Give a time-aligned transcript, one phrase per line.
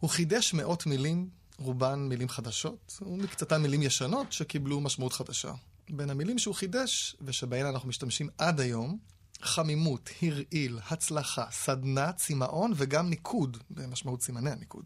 [0.00, 1.28] הוא חידש מאות מילים,
[1.58, 5.52] רובן מילים חדשות, ומקצתן מילים ישנות שקיבלו משמעות חדשה.
[5.90, 8.98] בין המילים שהוא חידש, ושבהן אנחנו משתמשים עד היום,
[9.42, 14.84] חמימות, הרעיל, הצלחה, סדנה, צמאון וגם ניקוד, במשמעות סימני הניקוד.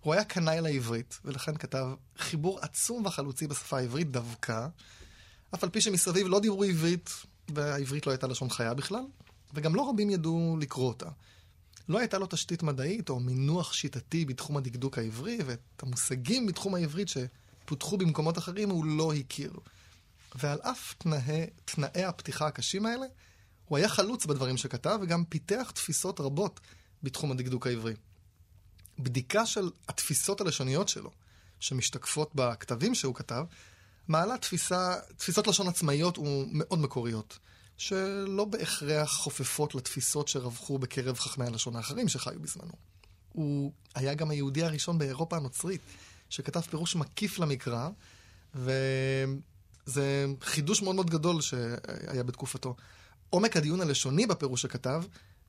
[0.00, 1.86] הוא היה קנאי לעברית, ולכן כתב
[2.18, 4.66] חיבור עצום וחלוצי בשפה העברית דווקא,
[5.54, 7.10] אף על פי שמסביב לא דיברו עברית,
[7.54, 9.04] והעברית לא הייתה לשון חיה בכלל,
[9.54, 11.08] וגם לא רבים ידעו לקרוא אותה.
[11.88, 17.08] לא הייתה לו תשתית מדעית או מינוח שיטתי בתחום הדקדוק העברי, ואת המושגים בתחום העברית
[17.08, 19.52] שפותחו במקומות אחרים הוא לא הכיר.
[20.34, 23.06] ועל אף תנאי, תנאי הפתיחה הקשים האלה,
[23.64, 26.60] הוא היה חלוץ בדברים שכתב, וגם פיתח תפיסות רבות
[27.02, 27.94] בתחום הדקדוק העברי.
[28.98, 31.10] בדיקה של התפיסות הלשוניות שלו,
[31.60, 33.44] שמשתקפות בכתבים שהוא כתב,
[34.08, 37.38] מעלה תפיסה, תפיסות לשון עצמאיות ומאוד מקוריות,
[37.82, 42.72] שלא בהכרח חופפות לתפיסות שרווחו בקרב חכמי הלשון האחרים שחיו בזמנו.
[43.32, 45.80] הוא היה גם היהודי הראשון באירופה הנוצרית,
[46.30, 47.88] שכתב פירוש מקיף למקרא,
[48.54, 52.76] וזה חידוש מאוד מאוד גדול שהיה בתקופתו.
[53.30, 55.02] עומק הדיון הלשוני בפירוש שכתב,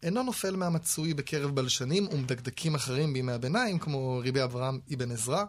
[0.03, 5.43] אינו נופל מהמצוי בקרב בלשנים ומדקדקים אחרים בימי הביניים, כמו ריבי אברהם אבן עזרא,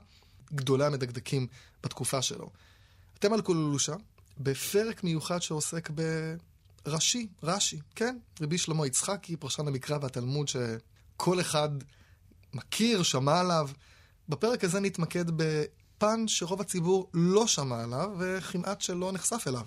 [0.54, 1.46] גדולי המדקדקים
[1.82, 2.50] בתקופה שלו.
[3.18, 3.94] אתם על קולולושה,
[4.38, 6.53] בפרק מיוחד שעוסק ברש"י,
[6.86, 8.18] רש"י, כן?
[8.40, 11.68] רבי שלמה יצחקי, פרשן המקרא והתלמוד שכל אחד
[12.54, 13.70] מכיר, שמע עליו.
[14.28, 19.66] בפרק הזה נתמקד בפן שרוב הציבור לא שמע עליו וכמעט שלא נחשף אליו.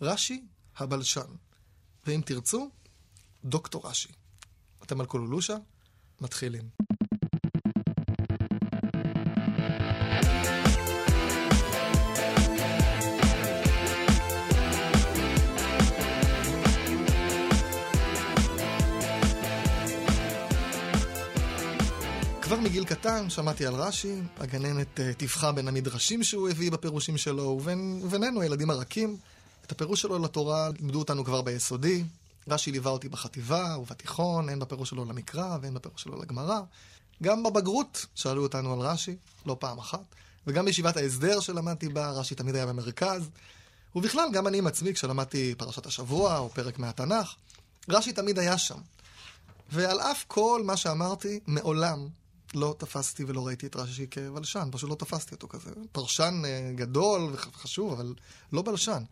[0.00, 0.44] רש"י
[0.76, 1.30] הבלשן.
[2.06, 2.70] ואם תרצו,
[3.44, 4.12] דוקטור רש"י.
[4.82, 5.56] אתם על קולולושה?
[6.20, 6.93] מתחילים.
[22.84, 27.60] מגיל קטן שמעתי על רש"י, הגננת אה, טיווחה בין המדרשים שהוא הביא בפירושים שלו,
[28.02, 29.16] ובינינו, הילדים הרכים.
[29.66, 32.04] את הפירוש שלו לתורה לימדו אותנו כבר ביסודי.
[32.48, 36.60] רש"י ליווה אותי בחטיבה ובתיכון, הן בפירוש שלו למקרא והן בפירוש שלו לגמרא.
[37.22, 40.04] גם בבגרות שאלו אותנו על רש"י, לא פעם אחת.
[40.46, 43.28] וגם בישיבת ההסדר שלמדתי בה, רש"י תמיד היה במרכז.
[43.96, 47.34] ובכלל, גם אני עם עצמי, כשלמדתי פרשת השבוע או פרק מהתנ"ך,
[47.88, 48.78] רש"י תמיד היה שם.
[49.72, 52.08] ועל אף כל מה שאמרתי, מעולם
[52.56, 55.70] לא תפסתי ולא ראיתי את רש"י כבלשן, פשוט לא תפסתי אותו כזה.
[55.92, 58.14] פרשן אה, גדול וחשוב, אבל
[58.52, 59.02] לא בלשן.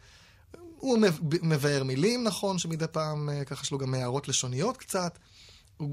[0.77, 0.99] הוא
[1.43, 5.19] מבאר מילים, נכון, שמדי פעם אה, ככה יש לו גם הערות לשוניות קצת.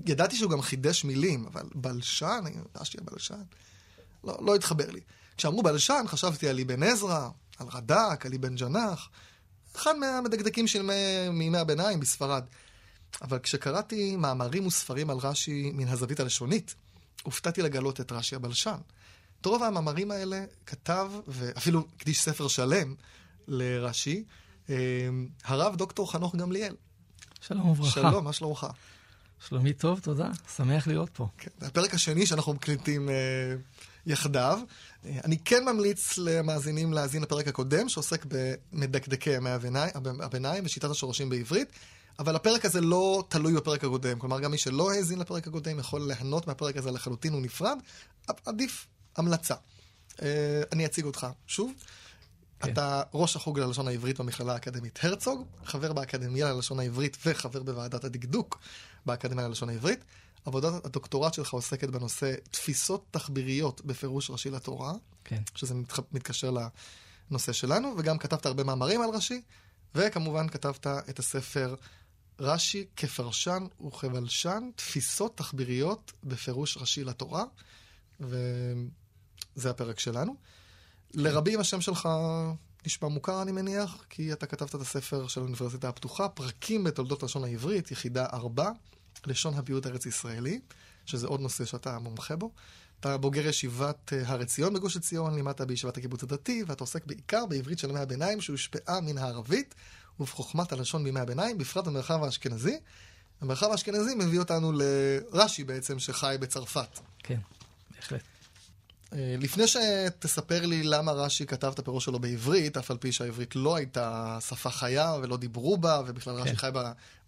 [0.05, 2.43] ידעתי שהוא גם חידש מילים, אבל בלשן,
[2.75, 3.41] רש"י הבלשן,
[4.23, 4.99] לא, לא התחבר לי.
[5.37, 9.09] כשאמרו בלשן, חשבתי על אבן עזרא, על רד"ק, על אבן ג'נח,
[9.75, 10.81] אחד מהמדקדקים של
[11.31, 12.43] מימי הביניים בספרד.
[13.21, 16.75] אבל כשקראתי מאמרים וספרים על רש"י מן הזווית הלשונית,
[17.23, 18.77] הופתעתי לגלות את רש"י הבלשן.
[19.41, 22.95] את רוב המאמרים האלה כתב, ואפילו הקדיש ספר שלם
[23.47, 24.23] לרש"י,
[24.69, 24.75] אה,
[25.43, 26.75] הרב דוקטור חנוך גמליאל.
[27.41, 27.91] שלום וברכה.
[27.91, 28.67] שלום, מה שלומך?
[29.47, 30.29] שלומי טוב, תודה.
[30.55, 31.27] שמח להיות פה.
[31.37, 33.15] כן, זה הפרק השני שאנחנו מקליטים אה,
[34.05, 34.59] יחדיו.
[35.05, 39.91] אה, אני כן ממליץ למאזינים להאזין לפרק הקודם, שעוסק במדקדקי ימי הביניים,
[40.21, 41.69] הביניים ושיטת השורשים בעברית.
[42.19, 44.19] אבל הפרק הזה לא תלוי בפרק הקודם.
[44.19, 47.77] כלומר, גם מי שלא האזין לפרק הקודם יכול ליהנות מהפרק הזה לחלוטין, הוא נפרד.
[48.45, 48.87] עדיף
[49.17, 49.55] המלצה.
[50.21, 51.73] אה, אני אציג אותך שוב.
[52.59, 52.71] כן.
[52.71, 58.59] אתה ראש החוג ללשון העברית במכללה האקדמית הרצוג, חבר באקדמיה ללשון העברית וחבר בוועדת הדקדוק
[59.05, 59.99] באקדמיה ללשון העברית.
[60.45, 64.93] עבודת הדוקטורט שלך עוסקת בנושא תפיסות תחביריות בפירוש ראשי לתורה,
[65.23, 65.41] כן.
[65.55, 65.99] שזה מתח...
[66.11, 66.51] מתקשר
[67.31, 69.41] לנושא שלנו, וגם כתבת הרבה מאמרים על רש"י,
[69.95, 71.75] וכמובן כתבת את הספר
[72.39, 77.43] רש"י כפרשן וכבלשן, תפיסות תחביריות בפירוש ראשי לתורה,
[78.19, 80.35] וזה הפרק שלנו.
[81.13, 82.09] לרבים השם שלך
[82.85, 87.43] נשמע מוכר, אני מניח, כי אתה כתבת את הספר של האוניברסיטה הפתוחה, פרקים בתולדות לשון
[87.43, 88.71] העברית, יחידה 4,
[89.25, 90.59] לשון הפיוט הארץ-ישראלי,
[91.05, 92.51] שזה עוד נושא שאתה מומחה בו.
[92.99, 97.45] אתה בוגר ישיבת אה, הר עציון בגוש עציון, לימדת בישיבת הקיבוץ הדתי, ואתה עוסק בעיקר
[97.45, 99.75] בעברית של ימי הביניים, שהושפעה מן הערבית,
[100.19, 102.79] ובחוכמת הלשון בימי הביניים, בפרט במרחב האשכנזי.
[103.41, 106.99] המרחב האשכנזי מביא אותנו לרש"י בעצם, שחי בצרפת.
[107.23, 107.39] כן,
[107.95, 108.21] בהחלט.
[109.13, 113.55] אה, לפני שתספר לי למה רש"י כתב את הפירוש שלו בעברית, אף על פי שהעברית
[113.55, 116.41] לא הייתה שפה חיה ולא דיברו בה, ובכלל כן.
[116.41, 116.69] רש"י חי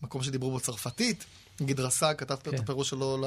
[0.02, 1.26] במקום שדיברו בו צרפתית.
[1.60, 2.56] נגיד רס"ג כתב כן.
[2.56, 3.26] את הפירוש שלו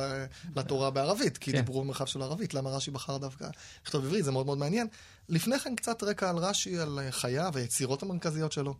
[0.56, 1.58] לתורה בערבית, כי כן.
[1.58, 2.54] דיברו במרחב של ערבית.
[2.54, 3.48] למה רש"י בחר דווקא
[3.84, 4.24] לכתוב עברית?
[4.24, 4.86] זה מאוד מאוד מעניין.
[5.28, 8.74] לפני כן קצת רקע על רש"י, על חייו והיצירות המרכזיות שלו.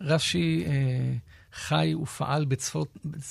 [0.00, 0.72] רש"י אה,
[1.52, 2.84] חי ופעל בצפון,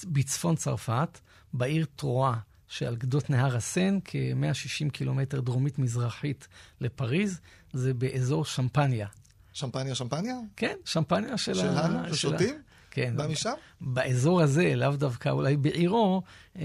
[0.07, 1.19] בצפון צרפת,
[1.53, 2.33] בעיר טרואה,
[2.67, 6.47] שעל גדות נהר הסן, כ-160 קילומטר דרומית-מזרחית
[6.81, 7.39] לפריז,
[7.73, 9.07] זה באזור שמפניה.
[9.53, 10.35] שמפניה, שמפניה?
[10.55, 11.99] כן, שמפניה של שלנו?
[11.99, 12.13] ה...
[12.13, 12.55] ששותים?
[12.91, 13.13] כן.
[13.17, 13.53] בא משם?
[13.81, 16.21] באזור הזה, לאו דווקא אולי בעירו,
[16.59, 16.63] אה,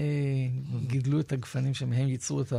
[0.87, 2.53] גידלו את הגפנים שמהם ייצרו את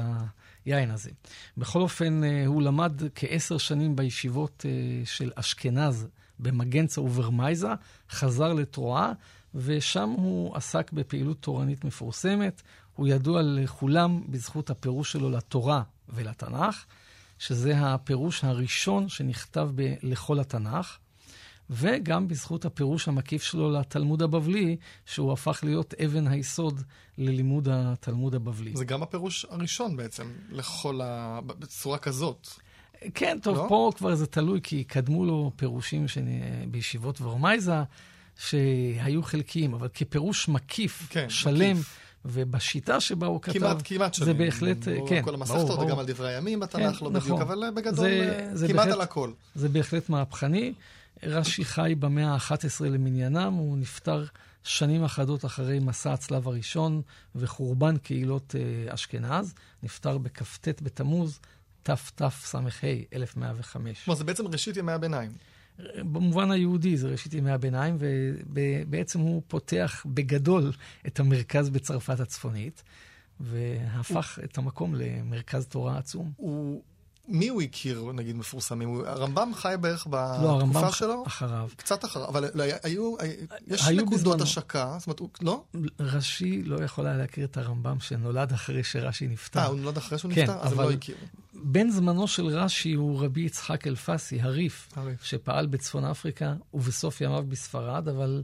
[0.64, 1.10] היין הזה.
[1.56, 6.06] בכל אופן, אה, הוא למד כעשר שנים בישיבות אה, של אשכנז
[6.42, 7.68] במגנצה וברמייזה,
[8.10, 9.12] חזר לתרועה,
[9.54, 12.62] ושם הוא עסק בפעילות תורנית מפורסמת.
[12.96, 16.84] הוא ידוע לכולם בזכות הפירוש שלו לתורה ולתנ"ך,
[17.38, 20.98] שזה הפירוש הראשון שנכתב ב- לכל התנ"ך.
[21.70, 26.82] וגם בזכות הפירוש המקיף שלו לתלמוד הבבלי, שהוא הפך להיות אבן היסוד
[27.18, 28.76] ללימוד התלמוד הבבלי.
[28.76, 31.40] זה גם הפירוש הראשון בעצם, לכל ה...
[31.46, 32.48] בצורה כזאת.
[33.14, 33.66] כן, טוב, לא?
[33.68, 37.82] פה כבר זה תלוי, כי קדמו לו פירושים שאני, בישיבות ורמייזה,
[38.38, 41.98] שהיו חלקיים, אבל כפירוש מקיף, כן, שלם, מקיף.
[42.24, 44.26] ובשיטה שבה הוא כתב, כמעט, כמעט שלם.
[44.26, 47.20] זה בהחלט, כן, כל המסכתות, וגם על דברי הימים בתנ"ך, כן, לא נכון.
[47.20, 49.32] בדיוק, אבל בגדול, זה, זה כמעט בהחלט, על הכל.
[49.54, 50.72] זה בהחלט מהפכני.
[51.22, 54.24] רש"י חי במאה ה-11 למניינם, הוא נפטר
[54.64, 57.02] שנים אחדות אחרי מסע הצלב הראשון
[57.34, 61.40] וחורבן קהילות אה, אשכנז, נפטר בכ"ט בתמוז,
[61.82, 62.58] תתס"ה,
[63.12, 64.04] 1105.
[64.04, 65.32] כלומר, זה בעצם ראשית ימי הביניים.
[65.98, 70.72] במובן היהודי זה ראשית ימי הביניים, ובעצם הוא פותח בגדול
[71.06, 72.82] את המרכז בצרפת הצפונית,
[73.40, 76.32] והפך את המקום למרכז תורה עצום.
[76.36, 76.82] הוא
[77.28, 79.02] מי הוא הכיר, נגיד, מפורסמים?
[79.06, 81.24] הרמב"ם חי בערך בתקופה לא, הרמב"ם שלו?
[81.26, 81.68] אחריו.
[81.76, 83.14] קצת אחריו, אבל לא, היו,
[83.66, 84.42] יש היו נקודות בזמנו.
[84.42, 85.64] השקה, זאת אומרת, הוא, לא?
[86.00, 89.60] רש"י לא יכול היה להכיר את הרמב"ם שנולד אחרי שרש"י נפטר.
[89.60, 90.58] אה, הוא נולד אחרי שהוא כן, נפטר?
[90.60, 91.18] אז הם לא הכירו.
[91.54, 97.44] בן זמנו של רש"י הוא רבי יצחק אלפסי, הריף, הריף, שפעל בצפון אפריקה ובסוף ימיו
[97.48, 98.42] בספרד, אבל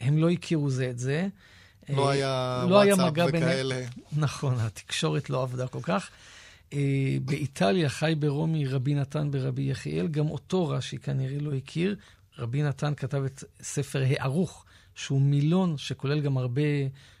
[0.00, 1.28] הם לא הכירו זה את זה.
[1.88, 3.74] לא היה לא וואטסאפ וכאלה.
[3.74, 3.88] בין...
[4.12, 6.10] נכון, התקשורת לא עבדה כל כך.
[6.72, 11.96] אה, באיטליה חי ברומי רבי נתן ברבי יחיאל, גם אותו רש"י כנראה לא הכיר.
[12.38, 14.64] רבי נתן כתב את ספר הערוך,
[14.94, 16.62] שהוא מילון שכולל גם הרבה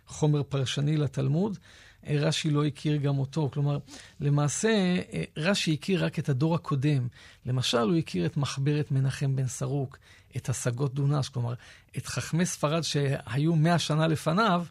[0.06, 1.58] חומר פרשני לתלמוד.
[2.06, 3.50] אה, רש"י לא הכיר גם אותו.
[3.52, 3.78] כלומר,
[4.20, 4.68] למעשה,
[5.12, 7.08] אה, רש"י הכיר רק את הדור הקודם.
[7.46, 9.98] למשל, הוא הכיר את מחברת מנחם בן סרוק,
[10.36, 11.54] את השגות דונש, כלומר,
[11.96, 14.64] את חכמי ספרד שהיו מאה שנה לפניו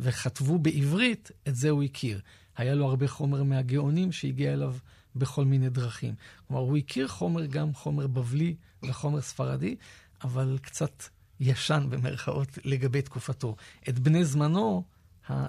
[0.00, 2.20] וכתבו בעברית, את זה הוא הכיר.
[2.56, 4.74] היה לו הרבה חומר מהגאונים שהגיע אליו
[5.16, 6.14] בכל מיני דרכים.
[6.48, 9.76] כלומר, הוא הכיר חומר, גם חומר בבלי וחומר ספרדי,
[10.24, 11.02] אבל קצת
[11.40, 13.56] ישן במרכאות לגבי תקופתו.
[13.88, 14.84] את בני זמנו,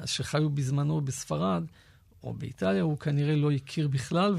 [0.06, 1.64] שחיו בזמנו בספרד
[2.24, 4.36] או באיטליה, הוא כנראה לא הכיר בכלל,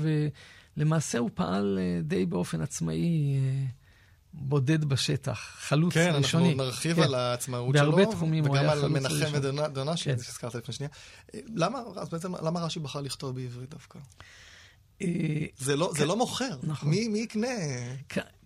[0.77, 3.37] ולמעשה הוא פעל אה, די באופן עצמאי.
[4.35, 6.45] אה, בודד בשטח, חלוץ כן, ראשוני.
[6.45, 7.03] כן, אנחנו נרחיב כן.
[7.03, 7.93] על העצמאות שלו.
[7.93, 8.99] בהרבה תחומים הוא היה חלוץ ראשוני.
[8.99, 10.19] וגם על מנחם ודונשי, כן.
[10.19, 10.91] שהזכרת לפני שנייה.
[11.55, 13.99] למה, אז בעצם, למה רש"י בחר לכתוב בעברית דווקא?
[15.03, 15.09] אה,
[15.59, 16.57] זה לא, זה לא מוכר.
[16.63, 16.91] נכון.
[16.91, 17.49] מי, מי יקנה?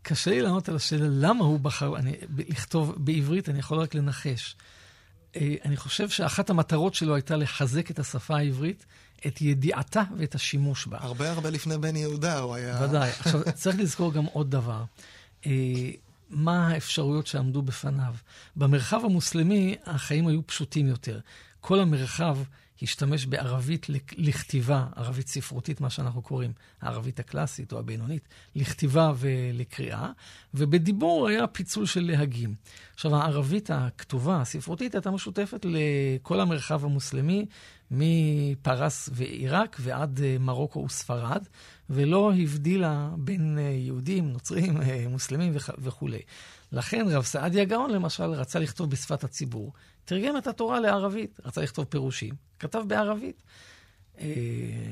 [0.02, 2.12] קשה לי לענות על השאלה למה הוא בחר אני,
[2.48, 4.56] לכתוב בעברית, אני יכול רק לנחש.
[5.36, 8.86] אה, אני חושב שאחת המטרות שלו הייתה לחזק את השפה העברית,
[9.26, 10.98] את ידיעתה ואת השימוש בה.
[11.00, 12.78] הרבה הרבה לפני בן יהודה הוא היה...
[12.82, 13.10] ודאי.
[13.20, 14.84] עכשיו, צריך לזכור גם עוד דבר.
[15.46, 15.90] אה,
[16.30, 18.14] מה האפשרויות שעמדו בפניו.
[18.56, 21.20] במרחב המוסלמי החיים היו פשוטים יותר.
[21.60, 22.38] כל המרחב
[22.82, 30.10] השתמש בערבית לכתיבה, ערבית ספרותית, מה שאנחנו קוראים, הערבית הקלאסית או הבינונית, לכתיבה ולקריאה,
[30.54, 32.54] ובדיבור היה פיצול של להגים.
[32.94, 37.46] עכשיו, הערבית הכתובה, הספרותית, הייתה משותפת לכל המרחב המוסלמי,
[37.90, 41.46] מפרס ועיראק ועד אה, מרוקו וספרד,
[41.90, 46.20] ולא הבדילה בין אה, יהודים, נוצרים, אה, מוסלמים וכולי.
[46.72, 49.72] לכן רב סעדיה גאון, למשל, רצה לכתוב בשפת הציבור,
[50.08, 53.42] תרגם את התורה לערבית, רצה לכתוב פירושים, כתב בערבית.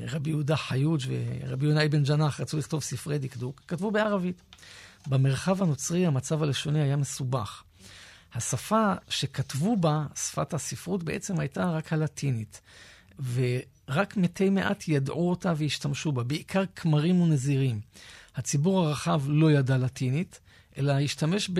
[0.07, 4.41] רבי יהודה חיוג ורבי יונה אבן ג'נח רצו לכתוב ספרי דקדוק, כתבו בערבית.
[5.07, 7.63] במרחב הנוצרי המצב הלשוני היה מסובך.
[8.33, 12.61] השפה שכתבו בה, שפת הספרות, בעצם הייתה רק הלטינית.
[13.33, 17.79] ורק מתי מעט ידעו אותה והשתמשו בה, בעיקר כמרים ונזירים.
[18.35, 20.39] הציבור הרחב לא ידע לטינית,
[20.77, 21.51] אלא השתמש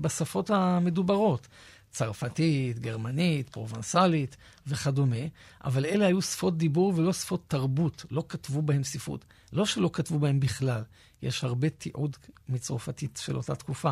[0.00, 1.48] בשפות המדוברות.
[1.96, 4.36] צרפתית, גרמנית, פרובנסלית
[4.66, 5.26] וכדומה,
[5.64, 9.24] אבל אלה היו שפות דיבור ולא שפות תרבות, לא כתבו בהם ספרות.
[9.52, 10.82] לא שלא כתבו בהם בכלל,
[11.22, 12.16] יש הרבה תיעוד
[12.48, 13.90] מצרפתית של אותה תקופה,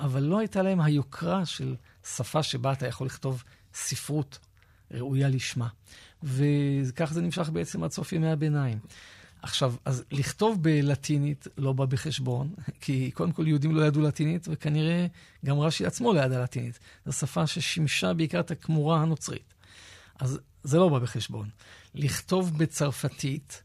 [0.00, 1.74] אבל לא הייתה להם היוקרה של
[2.04, 4.38] שפה שבה אתה יכול לכתוב ספרות
[4.90, 5.68] ראויה לשמה.
[6.22, 8.78] וכך זה נמשך בעצם עד סוף ימי הביניים.
[9.44, 15.06] עכשיו, אז לכתוב בלטינית לא בא בחשבון, כי קודם כל יהודים לא ידעו לטינית, וכנראה
[15.44, 16.78] גם רש"י עצמו לא ידע לטינית.
[17.06, 19.54] זו שפה ששימשה בעיקר את הכמורה הנוצרית.
[20.18, 21.48] אז זה לא בא בחשבון.
[21.94, 23.62] לכתוב בצרפתית,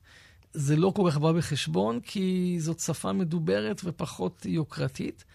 [0.53, 5.25] זה לא כל כך בא בחשבון, כי זאת שפה מדוברת ופחות יוקרתית.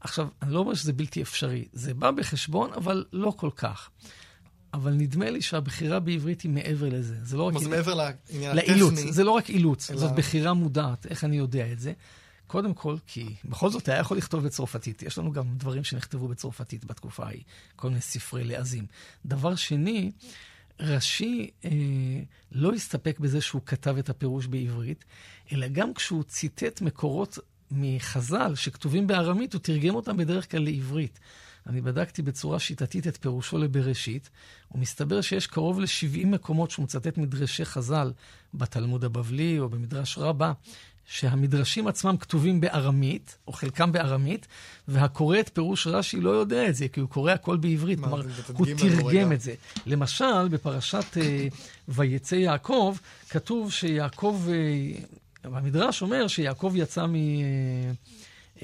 [0.00, 3.90] עכשיו, אני לא אומר שזה בלתי אפשרי, זה בא בחשבון, אבל לא כל כך.
[4.74, 7.16] אבל נדמה לי שהבחירה בעברית היא מעבר לזה.
[7.22, 7.58] זה לא רק...
[7.58, 8.92] זה מעבר לעניין לאילוץ.
[8.92, 9.12] הטכני.
[9.12, 9.98] זה לא רק אילוץ, אלא...
[9.98, 11.92] זאת בחירה מודעת, איך אני יודע את זה.
[12.46, 15.02] קודם כל, כי בכל זאת היה יכול לכתוב בצרפתית.
[15.02, 17.42] יש לנו גם דברים שנכתבו בצרפתית בתקופה ההיא,
[17.76, 18.86] כל מיני ספרי לעזים.
[19.26, 20.10] דבר שני,
[20.80, 21.70] רש"י אה,
[22.52, 25.04] לא הסתפק בזה שהוא כתב את הפירוש בעברית,
[25.52, 27.38] אלא גם כשהוא ציטט מקורות
[27.70, 31.20] מחז"ל שכתובים בארמית, הוא תרגם אותם בדרך כלל לעברית.
[31.70, 34.30] אני בדקתי בצורה שיטתית את פירושו לבראשית,
[34.74, 38.12] ומסתבר שיש קרוב ל-70 מקומות שהוא מצטט מדרשי חז"ל
[38.54, 40.52] בתלמוד הבבלי או במדרש רבה,
[41.06, 44.46] שהמדרשים עצמם כתובים בארמית, או חלקם בארמית,
[44.88, 48.22] והקורא את פירוש רש"י לא יודע את זה, כי הוא קורא הכל בעברית, כלומר,
[48.56, 49.54] הוא תרגם את זה.
[49.86, 51.54] למשל, בפרשת uh,
[51.88, 52.96] ויצא יעקב,
[53.30, 57.14] כתוב שיעקב, uh, המדרש אומר שיעקב יצא מ...
[58.60, 58.62] Uh,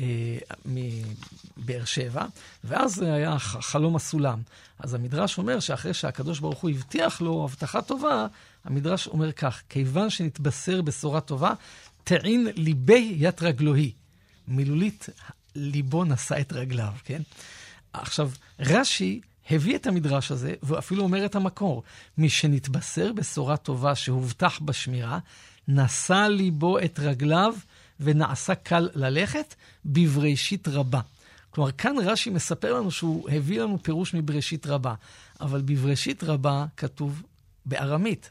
[0.65, 2.25] מבאר שבע,
[2.65, 4.43] ואז היה חלום הסולם.
[4.79, 8.27] אז המדרש אומר שאחרי שהקדוש ברוך הוא הבטיח לו הבטחה טובה,
[8.65, 11.53] המדרש אומר כך, כיוון שנתבשר בשורה טובה,
[12.05, 13.93] תעין ליבי ית רגלוהי.
[14.49, 15.09] מילולית,
[15.55, 17.23] ליבו נשא את רגליו, כן?
[17.93, 21.83] עכשיו, רש"י הביא את המדרש הזה, והוא אפילו אומר את המקור.
[22.19, 25.19] מי שנתבשר בשורה טובה שהובטח בשמירה,
[25.69, 27.55] נשא ליבו את רגליו
[28.01, 31.01] ונעשה קל ללכת בבראשית רבה.
[31.51, 34.95] כלומר, כאן רש"י מספר לנו שהוא הביא לנו פירוש מבראשית רבה,
[35.41, 37.23] אבל בבראשית רבה כתוב
[37.67, 38.31] בארמית,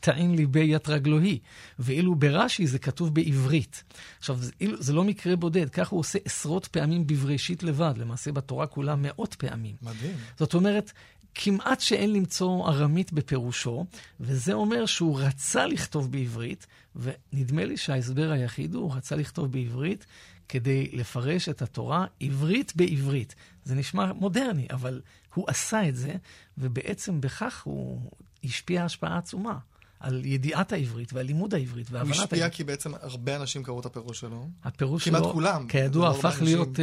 [0.00, 1.38] תעין ליבי ית רגלוהי,
[1.78, 3.84] ואילו ברש"י זה כתוב בעברית.
[4.18, 8.66] עכשיו, זה, זה לא מקרה בודד, כך הוא עושה עשרות פעמים בבראשית לבד, למעשה בתורה
[8.66, 9.74] כולה מאות פעמים.
[9.82, 10.16] מדהים.
[10.38, 10.92] זאת אומרת,
[11.38, 13.84] כמעט שאין למצוא ארמית בפירושו,
[14.20, 16.66] וזה אומר שהוא רצה לכתוב בעברית,
[16.96, 20.06] ונדמה לי שההסבר היחיד הוא, הוא רצה לכתוב בעברית
[20.48, 23.34] כדי לפרש את התורה עברית בעברית.
[23.64, 25.00] זה נשמע מודרני, אבל
[25.34, 26.14] הוא עשה את זה,
[26.58, 28.00] ובעצם בכך הוא
[28.44, 29.58] השפיע השפעה עצומה.
[30.00, 32.30] על ידיעת העברית ועל לימוד העברית והבנת העברית.
[32.30, 34.48] הוא השפיע כי בעצם הרבה אנשים קראו את הפירוש שלו.
[34.64, 35.66] הפירוש כמעט שלו, כולם.
[35.68, 36.38] כידוע, הפך.
[36.42, 36.80] להיות uh,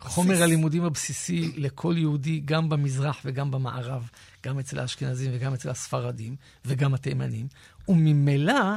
[0.00, 4.08] חומר הלימודים הבסיסי לכל יהודי, גם במזרח וגם במערב,
[4.42, 7.48] גם אצל האשכנזים וגם אצל הספרדים וגם התימנים.
[7.88, 8.74] וממילא,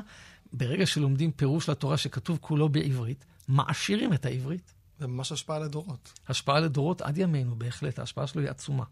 [0.54, 4.74] ברגע שלומדים פירוש לתורה שכתוב כולו בעברית, מעשירים את העברית.
[5.00, 6.14] זה ממש השפעה לדורות.
[6.28, 8.00] השפעה לדורות עד ימינו, בהחלט.
[8.00, 8.84] ההשפעה שלו היא עצומה.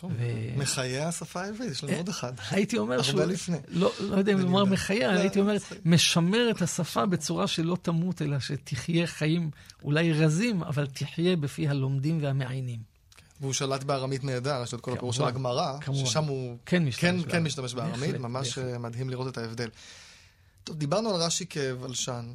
[0.00, 0.22] טוב, ו...
[0.56, 2.32] מחיי השפה העברית, יש לנו עוד אחד.
[2.50, 3.20] הייתי אומר שהוא...
[3.20, 3.56] הרבה לפני.
[3.68, 8.22] לא, לא יודע אם לומר מחייה, לא, הייתי אומר, משמר את השפה בצורה שלא תמות,
[8.22, 9.50] אלא שתחיה חיים
[9.82, 12.80] אולי רזים, אבל תחיה בפי הלומדים והמעיינים.
[13.40, 17.24] והוא שלט בארמית נהדר, יש לו את כל הפירוש של הגמרא, ששם הוא כן משתמש,
[17.24, 19.68] כן, כן משתמש בארמית, ממש מדהים לראות את ההבדל.
[20.64, 22.32] טוב, דיברנו על רש"י כבלשן,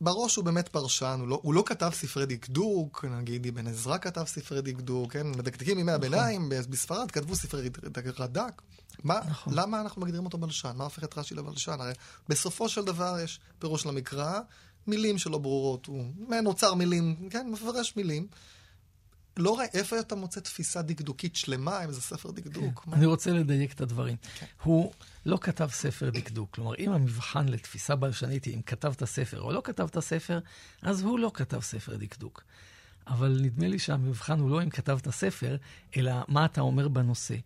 [0.00, 4.24] בראש הוא באמת פרשן, הוא לא, הוא לא כתב ספרי דקדוק, נגיד אבן עזרא כתב
[4.24, 5.26] ספרי דקדוק, כן?
[5.26, 5.94] מדקדקים ימי נכון.
[5.94, 7.70] הביניים, בספרד כתבו ספרי
[8.18, 8.62] רד"ק.
[9.04, 9.54] מה, נכון.
[9.54, 10.72] למה אנחנו מגדירים אותו בלשן?
[10.76, 11.76] מה הופך את רש"י לבלשן?
[11.80, 11.92] הרי
[12.28, 14.40] בסופו של דבר יש פירוש למקרא,
[14.86, 16.04] מילים שלא ברורות, הוא
[16.46, 17.50] אוצר מילים, כן?
[17.50, 18.26] מפרש מילים.
[19.38, 22.88] לא רואה איפה אתה מוצא תפיסה דקדוקית שלמה, אם זה ספר דקדוק.
[22.92, 24.16] אני רוצה לדייק את הדברים.
[24.38, 24.46] כן.
[24.62, 24.92] הוא
[25.26, 26.50] לא כתב ספר דקדוק.
[26.54, 30.38] כלומר, אם המבחן לתפיסה בלשנית היא אם כתבת ספר או לא כתבת ספר,
[30.82, 32.42] אז הוא לא כתב ספר דקדוק.
[33.06, 35.56] אבל נדמה לי שהמבחן הוא לא אם כתבת ספר,
[35.96, 37.36] אלא מה אתה אומר בנושא.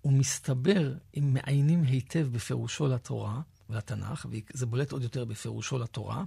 [0.00, 3.40] הוא מסתבר, אם מעיינים היטב בפירושו לתורה
[3.70, 6.24] ולתנ"ך, וזה בולט עוד יותר בפירושו לתורה,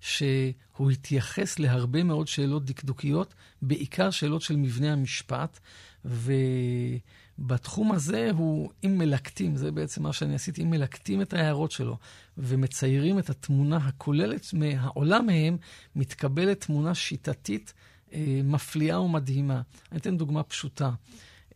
[0.00, 5.58] שהוא התייחס להרבה מאוד שאלות דקדוקיות, בעיקר שאלות של מבנה המשפט,
[6.04, 11.96] ובתחום הזה הוא, אם מלקטים, זה בעצם מה שאני עשיתי, אם מלקטים את ההערות שלו
[12.38, 15.56] ומציירים את התמונה הכוללת מהעולם מהם,
[15.96, 17.72] מתקבלת תמונה שיטתית
[18.12, 19.62] אה, מפליאה ומדהימה.
[19.92, 20.90] אני אתן דוגמה פשוטה.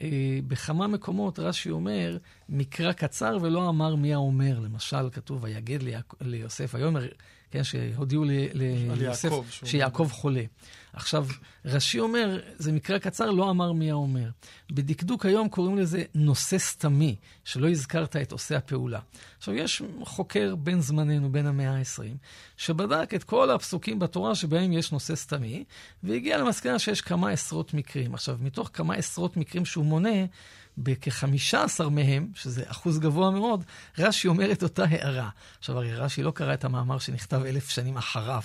[0.03, 4.61] אה, בכמה מקומות רש"י אומר, מקרא קצר ולא אמר מי האומר.
[4.61, 5.79] למשל, כתוב, ויגד
[6.21, 7.07] ליוסף, ויאמר
[7.55, 8.25] כן, שהודיעו
[8.95, 9.31] ליוסף
[9.65, 10.43] שיעקב חולה.
[10.93, 11.27] עכשיו,
[11.65, 14.29] רש"י אומר, זה מקרה קצר, לא אמר מי האומר.
[14.73, 19.01] בדקדוק היום קוראים לזה נושא סתמי, שלא הזכרת את עושה הפעולה.
[19.39, 22.17] עכשיו, יש חוקר בן זמננו, בן המאה ה-20,
[22.57, 25.65] שבדק את כל הפסוקים בתורה שבהם יש נושא סתמי,
[26.03, 28.15] והגיע למסקנה שיש כמה עשרות מקרים.
[28.15, 30.25] עכשיו, מתוך כמה עשרות מקרים שהוא מונה,
[30.79, 33.65] בכ-15 מהם, שזה אחוז גבוה מאוד,
[33.99, 35.31] רש"י אומר את אותה הערה.
[35.59, 38.43] עכשיו, הרי רש"י לא קרא את המאמר שנכתב אלף שנים אחריו,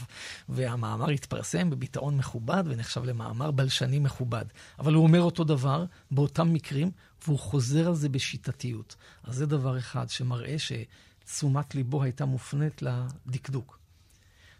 [0.49, 4.45] והמאמר התפרסם בביטאון מכובד ונחשב למאמר בלשני מכובד.
[4.79, 6.91] אבל הוא אומר אותו דבר באותם מקרים,
[7.25, 8.95] והוא חוזר על זה בשיטתיות.
[9.23, 13.78] אז זה דבר אחד שמראה שתשומת ליבו הייתה מופנית לדקדוק.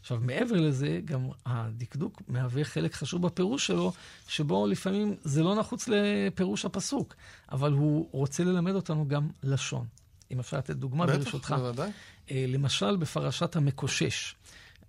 [0.01, 3.91] עכשיו, מעבר לזה, גם הדקדוק מהווה חלק חשוב בפירוש שלו,
[4.27, 7.15] שבו לפעמים זה לא נחוץ לפירוש הפסוק,
[7.51, 9.85] אבל הוא רוצה ללמד אותנו גם לשון.
[10.31, 11.51] אם אפשר לתת דוגמה בטח, ברשותך.
[11.51, 11.91] בוודאי.
[12.31, 14.35] אה, למשל, בפרשת המקושש,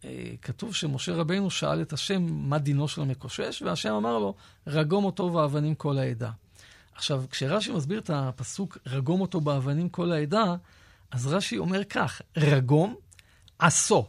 [0.04, 4.34] אה, כתוב שמשה רבנו שאל את השם מה דינו של המקושש, והשם אמר לו,
[4.66, 6.30] רגום אותו באבנים כל העדה.
[6.94, 10.54] עכשיו, כשרש"י מסביר את הפסוק, רגום אותו באבנים כל העדה,
[11.10, 12.94] אז רש"י אומר כך, רגום
[13.58, 14.06] עשו,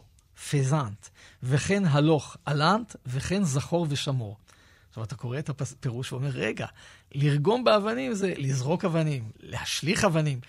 [0.50, 1.06] פזנט,
[1.42, 4.36] וכן הלוך עלנט, וכן זכור ושמור.
[4.88, 6.66] עכשיו, אתה קורא את הפירוש ואומר, רגע,
[7.14, 10.40] לרגום באבנים זה לזרוק אבנים, להשליך אבנים,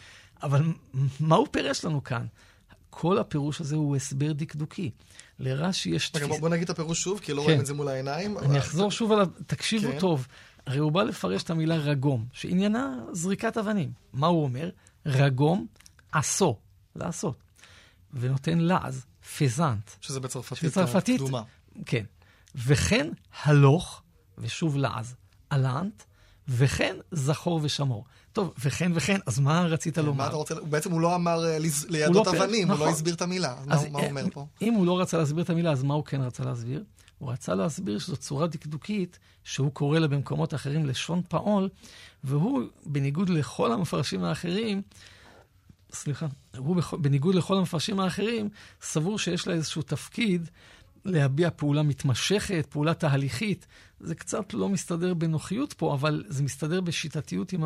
[0.43, 0.63] אבל
[1.19, 2.25] מה הוא פירש לנו כאן?
[2.89, 4.91] כל הפירוש הזה הוא הסבר דקדוקי.
[5.39, 7.43] לרש"י יש רגע, בוא, בוא נגיד את הפירוש שוב, כי לא כן.
[7.45, 8.37] רואים את זה מול העיניים.
[8.37, 9.23] אני אבל- אחזור שוב על ה...
[9.47, 9.99] תקשיבו כן.
[9.99, 10.27] טוב.
[10.65, 13.91] הרי הוא בא לפרש את המילה רגום, שעניינה זריקת אבנים.
[14.13, 14.69] מה הוא אומר?
[15.05, 15.67] רגום,
[16.11, 16.57] עשו,
[16.95, 17.37] לעשות.
[18.13, 19.05] ונותן לעז,
[19.37, 19.89] פזנט.
[20.01, 20.75] שזה בצרפתית
[21.21, 21.41] הקדומה.
[21.85, 22.03] כן.
[22.55, 23.09] וכן
[23.43, 24.01] הלוך,
[24.37, 25.15] ושוב לעז,
[25.49, 26.03] עלנט,
[26.47, 28.05] וכן זכור ושמור.
[28.33, 30.27] טוב, וכן וכן, אז מה רצית מה לומר?
[30.27, 31.57] אתה רוצה, בעצם הוא לא אמר אה,
[31.89, 32.93] לידות לא אבנים, הוא לא נכון.
[32.93, 33.55] הסביר את המילה.
[33.59, 34.45] אז מה הוא- מה הוא אה, אומר פה?
[34.61, 36.83] אם הוא לא רצה להסביר את המילה, אז מה הוא כן רצה להסביר?
[37.19, 41.69] הוא רצה להסביר שזו צורה דקדוקית, שהוא קורא לה במקומות אחרים לשון פעול,
[42.23, 44.81] והוא, בניגוד לכל המפרשים האחרים,
[45.93, 48.49] סליחה, הוא בניגוד לכל המפרשים האחרים,
[48.81, 50.49] סבור שיש לה איזשהו תפקיד
[51.05, 53.67] להביע פעולה מתמשכת, פעולה תהליכית.
[53.99, 57.63] זה קצת לא מסתדר בנוחיות פה, אבל זה מסתדר בשיטתיות עם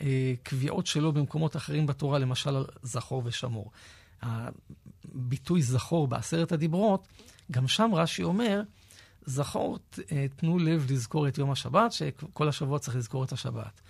[0.00, 3.70] הקביעות שלו במקומות אחרים בתורה, למשל על זכור ושמור.
[4.22, 7.08] הביטוי זכור בעשרת הדיברות,
[7.50, 8.62] גם שם רש"י אומר,
[9.26, 9.78] זכור,
[10.36, 13.80] תנו לב לזכור את יום השבת, שכל השבוע צריך לזכור את השבת.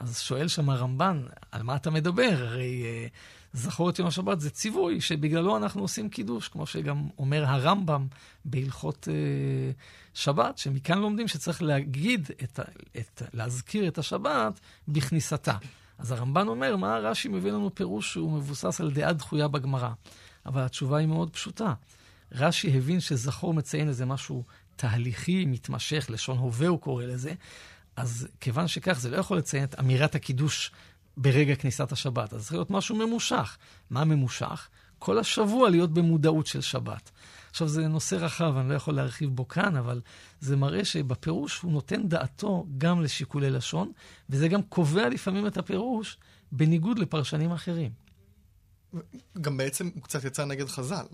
[0.00, 1.22] אז שואל שם הרמב"ן,
[1.52, 2.36] על מה אתה מדבר?
[2.38, 3.06] הרי אה,
[3.52, 8.06] זכור את יום השבת זה ציווי שבגללו אנחנו עושים קידוש, כמו שגם אומר הרמב"ם
[8.44, 9.14] בהלכות אה,
[10.14, 12.60] שבת, שמכאן לומדים שצריך להגיד, את,
[12.96, 15.56] את, להזכיר את השבת בכניסתה.
[15.98, 19.90] אז הרמב"ן אומר, מה רש"י מביא לנו פירוש שהוא מבוסס על דעה דחויה בגמרא.
[20.46, 21.74] אבל התשובה היא מאוד פשוטה.
[22.32, 24.44] רש"י הבין שזכור מציין איזה משהו
[24.76, 27.34] תהליכי, מתמשך, לשון הווה הוא קורא לזה,
[27.96, 30.70] אז כיוון שכך זה לא יכול לציין את אמירת הקידוש
[31.16, 33.56] ברגע כניסת השבת, אז צריך להיות משהו ממושך.
[33.90, 34.68] מה ממושך?
[34.98, 37.10] כל השבוע להיות במודעות של שבת.
[37.50, 40.00] עכשיו, זה נושא רחב, אני לא יכול להרחיב בו כאן, אבל
[40.40, 43.92] זה מראה שבפירוש הוא נותן דעתו גם לשיקולי לשון,
[44.30, 46.18] וזה גם קובע לפעמים את הפירוש
[46.52, 47.90] בניגוד לפרשנים אחרים.
[49.40, 51.06] גם בעצם הוא קצת יצא נגד חז"ל.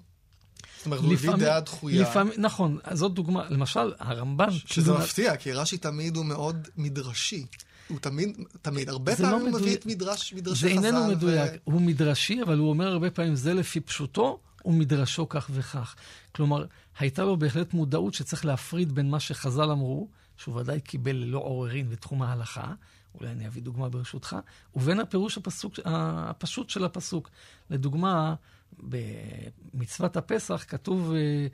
[0.82, 4.50] זאת אומרת, הוא הביא לפעמים- דעה דחויה, לפעמים, נכון, זאת דוגמה, למשל, הרמב"ן...
[4.50, 7.46] שזה כאילו- מפתיע, כי רש"י תמיד הוא מאוד מדרשי.
[7.88, 9.80] הוא תמיד, תמיד, הרבה זה לא פעמים הוא מביא מדויק.
[9.80, 10.86] את מדרש, מדרשי זה חז"ל.
[10.86, 15.50] איננו ו- מדויק, הוא מדרשי, אבל הוא אומר הרבה פעמים, זה לפי פשוטו ומדרשו כך
[15.54, 15.94] וכך.
[16.34, 16.64] כלומר,
[16.98, 20.08] הייתה לו בהחלט מודעות שצריך להפריד בין מה שחז"ל אמרו,
[20.42, 22.72] שהוא ודאי קיבל ללא עוררין בתחום ההלכה,
[23.14, 24.36] אולי אני אביא דוגמה ברשותך,
[24.74, 27.30] ובין הפירוש הפסוק, הפשוט של הפסוק.
[27.70, 28.34] לדוגמה,
[28.78, 31.46] במצוות הפסח כתוב אה,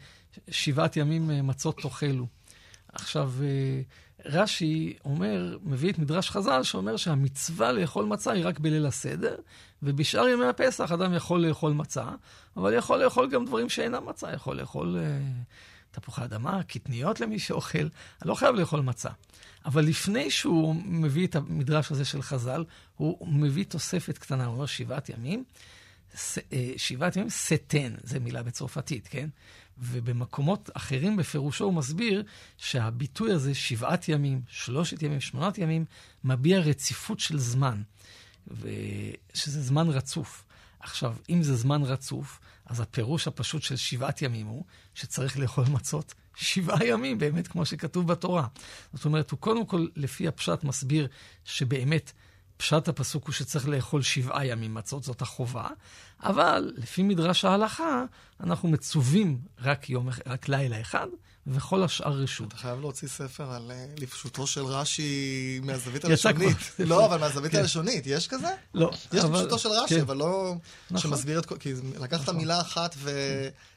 [0.51, 2.27] שבעת ימים אה, מצות תאכלו.
[2.93, 3.81] עכשיו, אה,
[4.25, 9.37] רש"י אומר, מביא את מדרש חז"ל, שאומר שהמצווה לאכול מצה היא רק בליל הסדר,
[9.83, 12.07] ובשאר ימי הפסח אדם יכול לאכול מצה,
[12.57, 14.97] אבל יכול לאכול גם דברים שאינם מצה, יכול לאכול
[15.99, 17.89] תפוחי אדמה, קטניות למי שאוכל,
[18.25, 19.11] לא חייב לאכול מצה.
[19.65, 22.65] אבל לפני שהוא מביא את המדרש הזה של חז"ל,
[22.97, 25.45] הוא מביא תוספת קטנה, הוא אומר שבעת ימים,
[26.17, 29.29] ס- אה, שבעת ימים סטן, זו מילה בצרפתית, כן?
[29.79, 32.23] ובמקומות אחרים בפירושו הוא מסביר
[32.57, 35.85] שהביטוי הזה, שבעת ימים, שלושת ימים, שמונת ימים,
[36.25, 37.83] מביע רציפות של זמן,
[38.47, 40.45] ושזה זמן רצוף.
[40.81, 46.15] עכשיו, אם זה זמן רצוף, אז הפירוש הפשוט של שבעת ימים הוא שצריך לאכול מצות
[46.37, 48.47] שבעה ימים, באמת כמו שכתוב בתורה.
[48.93, 51.09] זאת אומרת, הוא קודם כל, לפי הפשט, מסביר
[51.45, 52.13] שבאמת
[52.57, 55.69] פשט הפסוק הוא שצריך לאכול שבעה ימים מצות, זאת החובה,
[56.23, 58.05] אבל לפי מדרש ההלכה,
[58.41, 61.07] אנחנו מצווים רק, יום, רק לילה אחד,
[61.51, 62.49] וכל השאר רשות.
[62.49, 66.57] אתה חייב להוציא ספר על אה, לפשוטו של רש"י מהזווית הלשונית.
[66.79, 67.59] לא, אבל מהזווית כן.
[67.59, 68.49] הלשונית, יש כזה?
[68.75, 70.55] לא, יש לפשוטו של רש"י, כן, אבל לא...
[70.91, 71.11] נכון.
[71.11, 71.57] שמסביר את כל...
[71.59, 72.37] כי לקחת נכון.
[72.37, 72.95] מילה אחת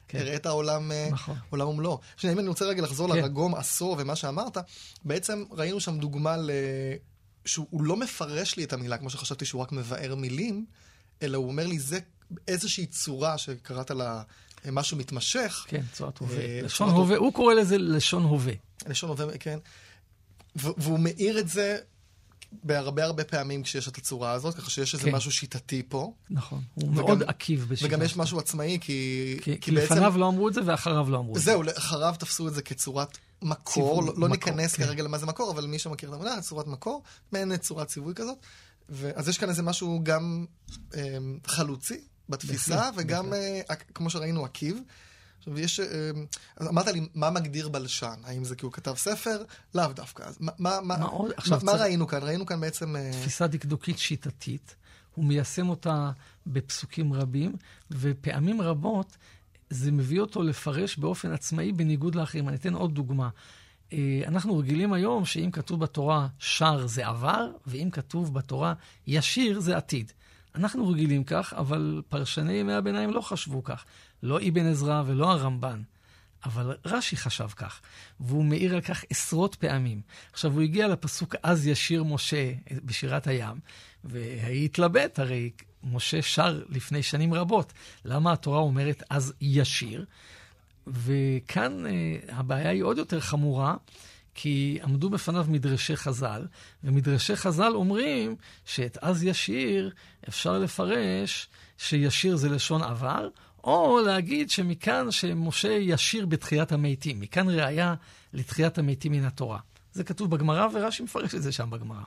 [0.08, 0.18] כן.
[0.18, 1.36] והראית עולם אה, נכון.
[1.50, 2.00] עולם ומלואו.
[2.16, 3.16] עכשיו, אם אני רוצה רגע לחזור כן.
[3.16, 4.58] לרגום עשור ומה שאמרת,
[5.06, 6.52] בעצם ראינו שם דוגמה ל...
[7.46, 10.66] שהוא לא מפרש לי את המילה, כמו שחשבתי שהוא רק מבאר מילים,
[11.22, 12.00] אלא הוא אומר לי, זה
[12.48, 14.24] איזושהי צורה שקראת לה
[14.72, 16.38] משהו מתמשך, כן, צורת הווה.
[16.38, 18.54] אה, לשון הווה, הוא קורא לזה לשון הווה.
[18.88, 19.60] לשון הווה, כן.
[20.56, 21.78] והוא מאיר את זה
[22.64, 25.16] בהרבה הרבה פעמים כשיש את הצורה הזאת, ככה שיש איזה כן.
[25.16, 26.14] משהו שיטתי פה.
[26.30, 27.88] נכון, הוא וגם- מאוד עקיב בשיטה.
[27.88, 31.36] וגם יש משהו עצמאי, כי, כי, כי לפניו לא אמרו את זה ואחריו לא אמרו
[31.36, 31.46] את זה.
[31.46, 34.84] זהו, אחריו תפסו את זה כצורת מקור, ציווי, לא, לא מקור, ניכנס כן.
[34.86, 38.38] כרגע למה זה מקור, אבל מי שמכיר את המונח, צורת מקור, מעין צורת ציווי כזאת.
[38.90, 39.12] ו...
[39.16, 40.46] אז יש כאן איזה משהו גם
[40.96, 43.62] אה, חלוצי בתפיסה, וגם, אה,
[43.94, 44.78] כמו שראינו, עקיב.
[45.40, 45.80] עכשיו, יש...
[45.80, 45.86] אה,
[46.58, 48.16] אז אמרת לי, מה מגדיר בלשן?
[48.24, 49.44] האם זה כי הוא כתב ספר?
[49.76, 50.24] לאו דווקא.
[50.24, 51.28] אז מה, מה, מה, עוד?
[51.30, 52.24] מה, עכשיו מה צריך- ראינו כאן?
[52.24, 52.96] ראינו כאן בעצם...
[52.96, 54.76] אה, תפיסה דקדוקית שיטתית,
[55.16, 56.12] הוא מיישם אותה
[56.48, 57.56] בפסוקים רבים,
[57.92, 59.18] ופעמים רבות
[59.70, 62.50] זה מביא אותו לפרש באופן עצמאי בניגוד לאחרים.
[62.50, 63.30] אני אתן עוד דוגמה.
[64.28, 68.74] אנחנו רגילים היום שאם כתוב בתורה שר זה עבר, ואם כתוב בתורה
[69.08, 70.12] ישיר זה עתיד.
[70.56, 73.86] אנחנו רגילים כך, אבל פרשני ימי הביניים לא חשבו כך.
[74.24, 75.82] לא אבן עזרא ולא הרמב"ן.
[76.46, 77.82] אבל רש"י חשב כך,
[78.20, 80.02] והוא מעיר על כך עשרות פעמים.
[80.32, 83.60] עכשיו, הוא הגיע לפסוק אז ישיר משה בשירת הים,
[84.04, 85.50] והתלבט, הרי
[85.84, 87.74] משה שר לפני שנים רבות.
[88.06, 90.06] למה התורה אומרת אז ישיר?
[90.88, 91.92] וכאן אה,
[92.30, 93.76] הבעיה היא עוד יותר חמורה,
[94.36, 96.48] כי עמדו בפניו מדרשי חז"ל,
[96.84, 99.92] ומדרשי חז"ל אומרים שאת אז ישיר
[100.30, 103.28] אפשר לפרש שישיר זה לשון עבר,
[103.64, 107.96] או להגיד שמכאן שמשה ישיר בתחיית המתים, מכאן ראיה
[108.34, 109.60] לתחיית המתים מן התורה.
[109.94, 112.02] זה כתוב בגמרא, ורש"י מפרש את זה שם בגמרא.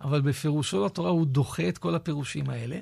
[0.00, 2.78] אבל בפירושו לתורה הוא דוחה את כל הפירושים האלה,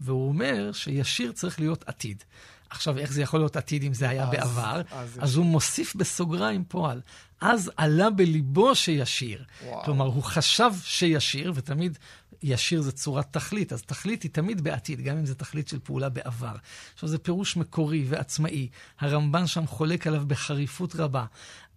[0.00, 2.24] והוא אומר שישיר צריך להיות עתיד.
[2.70, 4.82] עכשיו, איך זה יכול להיות עתיד אם זה היה אז- בעבר?
[4.90, 7.00] אז אז הוא מוסיף בסוגריים פועל.
[7.40, 9.44] אז עלה בליבו שישיר.
[9.64, 9.84] וואו.
[9.84, 11.98] כלומר, הוא חשב שישיר, ותמיד
[12.42, 16.08] ישיר זה צורת תכלית, אז תכלית היא תמיד בעתיד, גם אם זה תכלית של פעולה
[16.08, 16.54] בעבר.
[16.94, 18.68] עכשיו, זה פירוש מקורי ועצמאי.
[19.00, 21.24] הרמב"ן שם חולק עליו בחריפות רבה.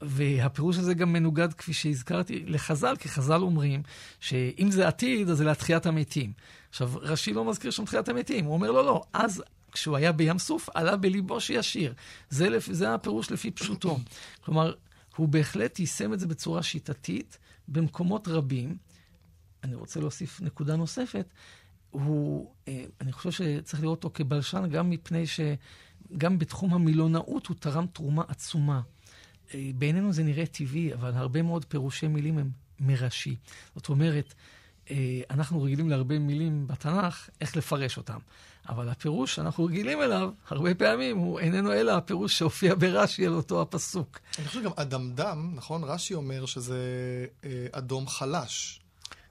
[0.02, 3.84] והפירוש הזה גם מנוגד, כפי שהזכרתי, לחז"ל, כי חז"ל אומרים
[4.20, 6.34] שאם זה עתיד, אז זה לתחיית המתים.
[6.70, 10.40] עכשיו, רש"י לא מזכיר שם תחיית המתים, הוא אומר, לא, לא, אז כשהוא היה בים
[10.40, 11.94] סוף, עלה בליבו שישיר.
[12.30, 12.68] זה, לפ...
[12.72, 14.00] זה הפירוש לפי פשוטו.
[14.42, 14.74] כלומר,
[15.18, 18.78] הוא בהחלט יישם את זה בצורה שיטתית במקומות רבים.
[19.64, 21.34] אני רוצה להוסיף נקודה נוספת.
[21.90, 27.86] הוא, אה, אני חושב שצריך לראות אותו כבלשן גם מפני שגם בתחום המילונאות הוא תרם
[27.94, 28.82] תרומה עצומה.
[29.54, 32.50] אה, בעינינו זה נראה טבעי, אבל הרבה מאוד פירושי מילים הם
[32.80, 33.36] מרש"י.
[33.76, 34.34] זאת אומרת,
[34.92, 38.20] אה, אנחנו רגילים להרבה מילים בתנ"ך, איך לפרש אותם.
[38.70, 43.62] אבל הפירוש שאנחנו רגילים אליו, הרבה פעמים, הוא איננו אלא הפירוש שהופיע ברש"י על אותו
[43.62, 44.20] הפסוק.
[44.40, 45.84] אני חושב גם אדמדם, נכון?
[45.84, 46.78] רש"י אומר שזה
[47.44, 48.82] אה, אדום חלש.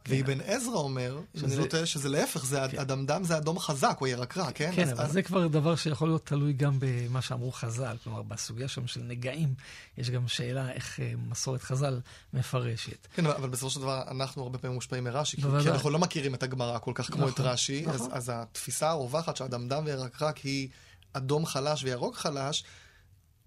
[0.08, 4.06] ואבן עזרא אומר, אם אני לא טועה, שזה להפך, זה אדמדם זה אדום חזק או
[4.06, 4.70] ירקרק, כן?
[4.74, 7.96] כן, אבל זה כבר דבר שיכול להיות תלוי גם במה שאמרו חז"ל.
[8.04, 9.54] כלומר, בסוגיה שם של נגעים,
[9.98, 12.00] יש גם שאלה איך אה, מסורת חז"ל
[12.32, 13.06] מפרשת.
[13.14, 15.42] כן, אבל בסופו של דבר אנחנו הרבה פעמים מושפעים מרש"י, כי-.
[15.68, 18.08] אנחנו לא מכירים את הגמרא כל כך כמו את נכון, רש"י, אז- נכון.
[18.12, 20.68] אז התפיסה הרווחת שאדמדם וירקרק היא
[21.12, 22.64] אדום חלש וירוק חלש,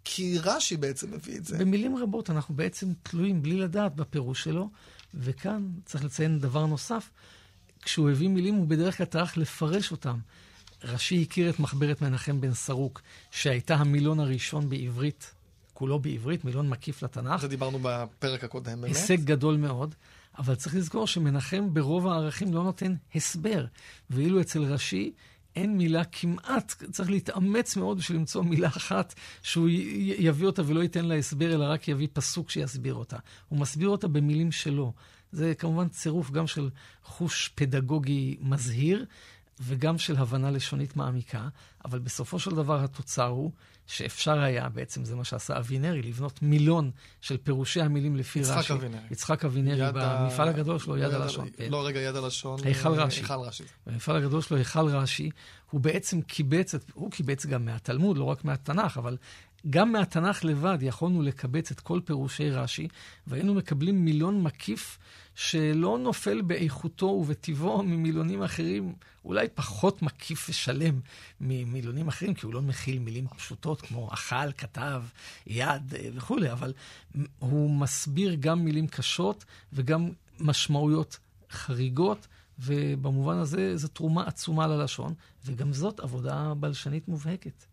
[0.04, 1.58] כי רש"י בעצם מביא את זה.
[1.58, 4.70] במילים רבות אנחנו בעצם תלויים בלי לדעת בפירוש שלו,
[5.14, 7.10] וכאן צריך לציין דבר נוסף,
[7.82, 10.20] כשהוא הביא מילים הוא בדרך כלל טרח לפרש אותם.
[10.84, 15.34] רש"י הכיר את מחברת מנחם בן סרוק, שהייתה המילון הראשון בעברית,
[15.74, 17.42] כולו בעברית, מילון מקיף לתנ"ך.
[17.42, 18.96] זה דיברנו בפרק הקודם, באמת.
[18.96, 19.96] הישג גדול מאוד,
[20.38, 23.66] אבל צריך לזכור שמנחם ברוב הערכים לא נותן הסבר,
[24.10, 25.12] ואילו אצל רש"י
[25.60, 29.70] אין מילה כמעט, צריך להתאמץ מאוד בשביל למצוא מילה אחת שהוא
[30.18, 33.18] יביא אותה ולא ייתן לה הסבר, אלא רק יביא פסוק שיסביר אותה.
[33.50, 34.94] הוא מסביר אותה במילים שלו.
[35.32, 36.70] זה כמובן צירוף גם של
[37.04, 39.06] חוש פדגוגי מזהיר,
[39.60, 41.48] וגם של הבנה לשונית מעמיקה,
[41.86, 43.52] אבל בסופו של דבר התוצר הוא
[43.90, 48.74] שאפשר היה, בעצם זה מה שעשה אבינרי, לבנות מילון של פירושי המילים לפי יצחק רש"י.
[48.74, 49.00] אבינרי.
[49.12, 51.48] יצחק אבינרי יד ה- במפעל הגדול שלו, יד הלשון.
[51.58, 51.70] כן.
[51.72, 52.60] לא, רגע, יד הלשון.
[52.64, 53.22] היכל אה, רש"י.
[53.22, 53.64] היכל רש"י.
[53.88, 55.30] במפעל הגדול שלו, היכל רש"י,
[55.72, 59.18] הוא בעצם קיבץ, את, הוא קיבץ גם מהתלמוד, לא רק מהתנ"ך, אבל
[59.70, 62.88] גם מהתנ"ך לבד יכולנו לקבץ את כל פירושי רש"י,
[63.28, 64.98] והיינו מקבלים מילון מקיף
[65.40, 71.00] שלא נופל באיכותו ובטיבו ממילונים אחרים, אולי פחות מקיף ושלם
[71.42, 75.04] ממילונים אחרים, כי הוא לא מכיל מילים פשוטות כמו אכל, כתב,
[75.48, 76.74] יד אה, וכולי, אבל
[77.40, 81.18] הוא מסביר גם מילים קשות וגם משמעויות
[81.52, 82.28] חריגות.
[82.60, 85.14] ובמובן הזה זו תרומה עצומה ללשון,
[85.46, 87.66] וגם זאת עבודה בלשנית מובהקת.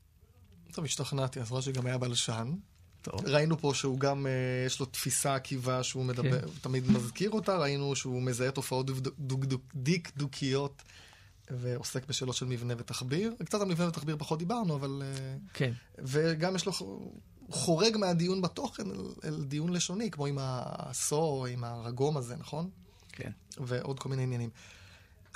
[0.72, 2.52] טוב, השתכנעתי, אז רש"י גם היה בלשן.
[3.10, 3.26] טוב.
[3.26, 4.32] ראינו פה שהוא גם, אה,
[4.66, 6.48] יש לו תפיסה עקיבה שהוא מדבר, כן.
[6.60, 10.82] תמיד מזכיר אותה, ראינו שהוא מזהה תופעות דוק- דוק- דוק- דקדוקיות
[11.50, 13.34] ועוסק בשאלות של מבנה ותחביר.
[13.44, 15.02] קצת על מבנה ותחביר פחות דיברנו, אבל...
[15.04, 16.72] אה, כן, וגם יש לו,
[17.50, 22.70] חורג מהדיון בתוכן אל, אל דיון לשוני, כמו עם העשור, עם הרגום הזה, נכון?
[23.12, 23.30] כן.
[23.60, 24.50] ועוד כל מיני עניינים.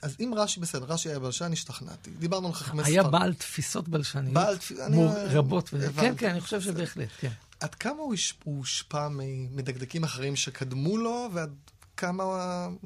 [0.02, 2.11] אז אם רש"י בסדר, רש"י היה בלשן, השתכנעתי.
[2.11, 2.92] דיברנו על חכמי ספרד.
[2.92, 4.35] היה בעל תפיסות בלשניות.
[4.35, 5.04] בעל תפיסות, אני...
[5.28, 5.68] רבות.
[5.72, 6.00] הבנתי.
[6.00, 7.30] כן, כן, אני חושב שבהחלט, כן.
[7.61, 9.09] עד כמה הוא הש- הוא הושפע
[9.51, 11.55] מדקדקים אחרים שקדמו לו, ועד
[11.96, 12.25] כמה...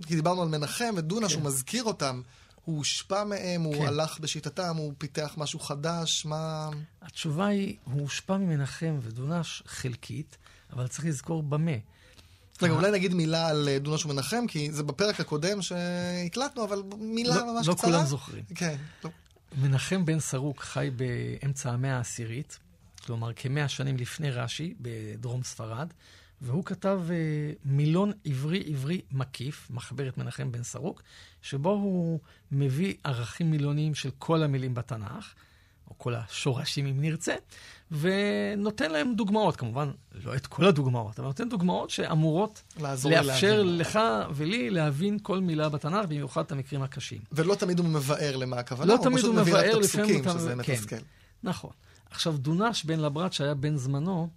[0.06, 2.22] כי דיברנו על מנחם ודונה, שהוא מזכיר אותם.
[2.64, 3.86] הוא הושפע מהם, הוא כן.
[3.86, 6.70] הלך בשיטתם, הוא פיתח משהו חדש, מה...
[7.02, 10.36] התשובה היא, הוא הושפע ממנחם ודונש חלקית,
[10.72, 11.70] אבל צריך לזכור במה.
[12.62, 17.36] רגע, אולי נגיד מילה על אה, דונה ומנחם, כי זה בפרק הקודם שהקלטנו, אבל מילה
[17.36, 17.90] לא- ממש לא קצרה.
[17.90, 18.44] כולם זוכרים.
[18.54, 18.76] כן.
[19.04, 19.10] לא.
[19.62, 22.58] מנחם בן סרוק חי באמצע המאה העשירית,
[23.04, 25.92] כלומר כמאה שנים לפני רש"י, בדרום ספרד,
[26.40, 27.16] והוא כתב אה,
[27.64, 31.02] מילון עברי-עברי מקיף, מחברת מנחם בן סרוק,
[31.42, 32.18] שבו הוא
[32.52, 35.34] מביא ערכים מילוניים של כל המילים בתנ"ך,
[35.90, 37.34] או כל השורשים אם נרצה,
[37.90, 39.90] ונותן להם דוגמאות, כמובן,
[40.24, 43.78] לא את כל הדוגמאות, אבל נותן דוגמאות שאמורות לאפשר להבין.
[43.78, 43.98] לך
[44.34, 47.18] ולי להבין כל מילה בתנ"ך, במיוחד את המקרים הקשים.
[47.32, 49.54] ולא תמיד הוא מבאר למה הכוונה, לא הוא פשוט מביא
[50.22, 50.72] אתה- שזה כן.
[50.72, 50.96] מתסכל.
[51.42, 51.70] נכון.
[52.14, 54.28] עכשיו, דונש בן לברת, שהיה בן זמנו,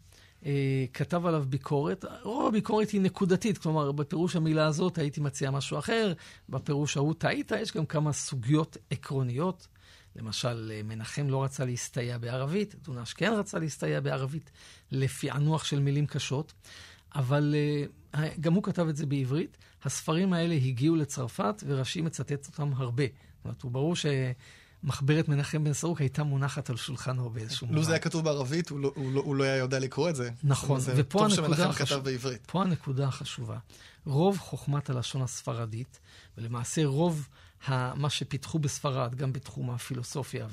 [0.45, 2.05] אה, כתב עליו ביקורת.
[2.23, 6.13] רוב הביקורת היא נקודתית, כלומר, בפירוש המילה הזאת הייתי מציע משהו אחר,
[6.49, 9.67] בפירוש ההוא טעית, יש גם כמה סוגיות עקרוניות.
[10.15, 14.51] למשל, אה, מנחם לא רצה להסתייע בערבית, דונש כן רצה להסתייע בערבית
[14.91, 16.53] לפענוח של מילים קשות,
[17.15, 17.55] אבל
[18.13, 19.57] אה, גם הוא כתב את זה בעברית.
[19.83, 23.03] הספרים האלה הגיעו לצרפת, ורש"י מצטט אותם הרבה.
[23.03, 23.95] זאת אומרת, הוא ברור
[24.83, 28.79] שמחברת מנחם בן סרוק הייתה מונחת על שולחנו באיזשהו לו זה היה כתוב בערבית, הוא
[28.79, 30.29] לא- הוא לא- הוא לא היה יודע לקרוא את זה.
[30.43, 31.71] נכון, זה ופה הנקודה
[32.03, 32.41] בעברית.
[32.45, 33.57] פה הנקודה החשובה.
[34.05, 35.99] רוב חוכמת הלשון הספרדית,
[36.37, 37.27] ולמעשה רוב
[37.69, 40.47] מה שפיתחו בספרד, גם בתחום הפילוסופיה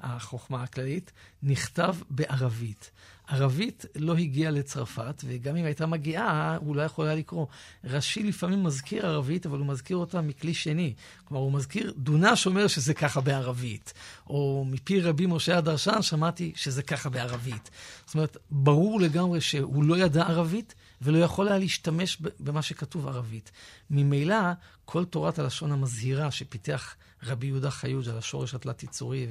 [0.00, 2.90] והחוכמה הכללית, נכתב בערבית.
[3.28, 7.46] ערבית לא הגיעה לצרפת, וגם אם הייתה מגיעה, הוא לא יכול היה לקרוא.
[7.84, 10.94] רש"י לפעמים מזכיר ערבית, אבל הוא מזכיר אותה מכלי שני.
[11.24, 13.92] כלומר, הוא מזכיר, דונש אומר שזה ככה בערבית.
[14.26, 17.70] או מפי רבי משה הדרשן שמעתי שזה ככה בערבית.
[18.06, 23.50] זאת אומרת, ברור לגמרי שהוא לא ידע ערבית, ולא יכול היה להשתמש במה שכתוב ערבית.
[23.90, 24.36] ממילא,
[24.84, 29.26] כל תורת הלשון המזהירה שפיתח רבי יהודה חיוד על השורש התלת-יצורי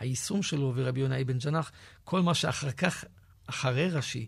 [0.00, 1.72] והיישום שלו, ורבי יונה אבן ג'נח,
[2.04, 3.04] כל מה שאחר כך,
[3.46, 4.26] אחרי רש"י,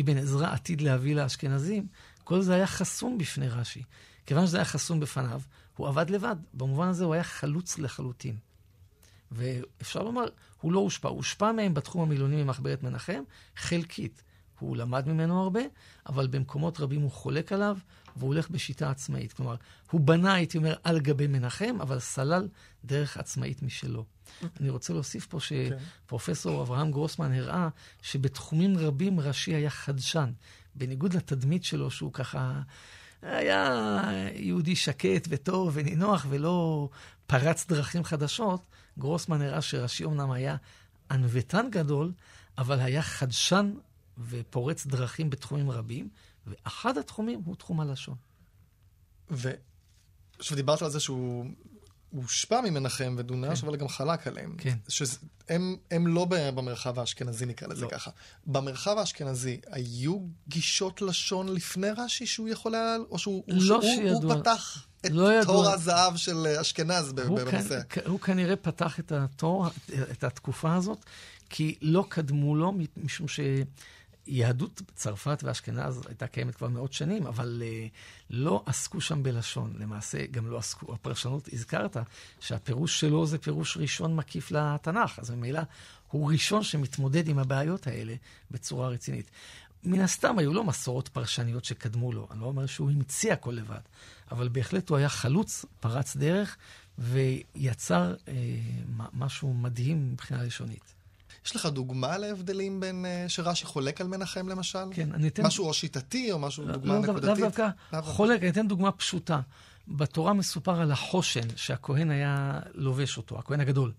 [0.00, 1.86] אבן עזרא עתיד להביא לאשכנזים,
[2.24, 3.82] כל זה היה חסום בפני רש"י.
[4.26, 5.40] כיוון שזה היה חסום בפניו,
[5.76, 6.36] הוא עבד לבד.
[6.54, 8.36] במובן הזה הוא היה חלוץ לחלוטין.
[9.32, 10.24] ואפשר לומר,
[10.60, 11.08] הוא לא הושפע.
[11.08, 13.22] הוא הושפע מהם בתחום המילוני ממחברת מנחם,
[13.56, 14.22] חלקית.
[14.60, 15.60] הוא למד ממנו הרבה,
[16.08, 17.78] אבל במקומות רבים הוא חולק עליו,
[18.16, 19.32] והוא הולך בשיטה עצמאית.
[19.32, 19.54] כלומר,
[19.90, 22.48] הוא בנה, הייתי אומר, על גבי מנחם, אבל סלל
[22.84, 24.04] דרך עצמאית משלו.
[24.60, 27.68] אני רוצה להוסיף פה שפרופסור אברהם גרוסמן הראה
[28.02, 30.32] שבתחומים רבים רש"י היה חדשן.
[30.74, 32.60] בניגוד לתדמית שלו, שהוא ככה
[33.22, 34.02] היה
[34.34, 36.88] יהודי שקט וטוב ונינוח ולא
[37.26, 38.60] פרץ דרכים חדשות,
[38.98, 40.56] גרוסמן הראה שרש"י אומנם היה
[41.10, 42.12] ענוותן גדול,
[42.58, 43.72] אבל היה חדשן
[44.28, 46.08] ופורץ דרכים בתחומים רבים,
[46.46, 48.16] ואחד התחומים הוא תחום הלשון.
[49.30, 51.44] ועכשיו דיברת על זה שהוא
[52.10, 53.66] הוא הושפע ממנחם ודונש, כן.
[53.66, 54.54] אבל גם חלק עליהם.
[54.58, 54.78] כן.
[54.88, 57.88] שהם הם לא במרחב האשכנזי, נקרא לזה לא.
[57.90, 58.10] ככה.
[58.46, 64.34] במרחב האשכנזי, היו גישות לשון לפני רש"י שהוא יכול היה, או שהוא לא שהוא, שידוע.
[64.34, 65.44] הוא פתח את לא.
[65.44, 67.80] תור הזהב של אשכנז בנושא?
[67.88, 69.66] כ- הוא כנראה פתח את התור,
[70.12, 71.04] את התקופה הזאת,
[71.50, 73.26] כי לא קדמו לו, משום
[74.30, 77.90] שיהדות צרפת ואשכנז הייתה קיימת כבר מאות שנים, אבל uh,
[78.30, 79.74] לא עסקו שם בלשון.
[79.78, 81.96] למעשה, גם לא עסקו, הפרשנות, הזכרת,
[82.40, 85.60] שהפירוש שלו זה פירוש ראשון מקיף לתנ"ך, אז ממילא
[86.10, 88.14] הוא ראשון שמתמודד עם הבעיות האלה
[88.50, 89.30] בצורה רצינית.
[89.84, 92.28] מן הסתם היו לו מסורות פרשניות שקדמו לו.
[92.30, 93.80] אני לא אומר שהוא המציא הכל לבד,
[94.30, 96.56] אבל בהחלט הוא היה חלוץ, פרץ דרך,
[96.98, 98.34] ויצר אה,
[99.12, 100.99] משהו מדהים מבחינה לשונית.
[101.46, 104.78] יש לך דוגמה להבדלים בין, אה, שרש"י חולק על מנחם למשל?
[104.92, 105.46] כן, אני אתן...
[105.46, 107.28] משהו או שיטתי, או משהו, לא- דוגמה לא, דו- נקודתית?
[107.38, 108.10] לאו דווקא דווקא.
[108.12, 109.40] חולק, אני אתן דוגמה פשוטה.
[109.88, 113.92] בתורה מסופר על החושן שהכהן היה לובש אותו, הכהן הגדול.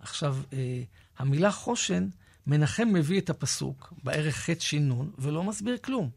[0.00, 0.82] עכשיו, אה,
[1.18, 2.08] המילה חושן,
[2.46, 6.10] מנחם מביא את הפסוק בערך ח' ש"ן ולא מסביר כלום.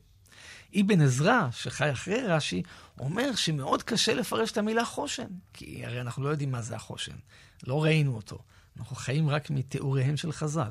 [0.82, 2.64] אבן עזרא, שחי אחרי רש"י,
[3.00, 7.16] אומר שמאוד קשה לפרש את המילה חושן, כי הרי אנחנו לא יודעים מה זה החושן,
[7.68, 8.38] לא ראינו אותו,
[8.80, 10.70] אנחנו חיים רק מתיאוריהם של חז"ל.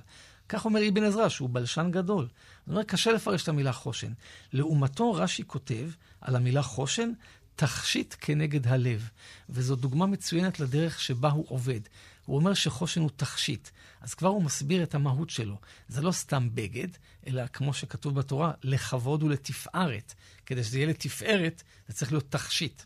[0.48, 2.28] כך אומר אבן עזרא, שהוא בלשן גדול.
[2.66, 4.12] זאת אומרת, קשה לפרש את המילה חושן.
[4.52, 5.90] לעומתו, רש"י כותב
[6.20, 7.12] על המילה חושן,
[7.56, 9.10] תכשיט כנגד הלב,
[9.48, 11.80] וזו דוגמה מצוינת לדרך שבה הוא עובד.
[12.24, 13.68] הוא אומר שחושן הוא תכשיט.
[14.00, 15.56] אז כבר הוא מסביר את המהות שלו.
[15.88, 16.88] זה לא סתם בגד,
[17.26, 20.14] אלא כמו שכתוב בתורה, לכבוד ולתפארת.
[20.46, 22.82] כדי שזה יהיה לתפארת, זה צריך להיות תכשיט.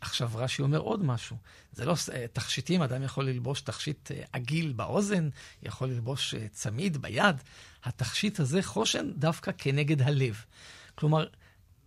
[0.00, 1.36] עכשיו רש"י אומר עוד משהו,
[1.72, 5.28] זה לא אה, תכשיטים, אדם יכול ללבוש תכשיט אה, עגיל באוזן,
[5.62, 7.36] יכול ללבוש אה, צמיד ביד.
[7.84, 10.44] התכשיט הזה חושן דווקא כנגד הלב.
[10.94, 11.26] כלומר,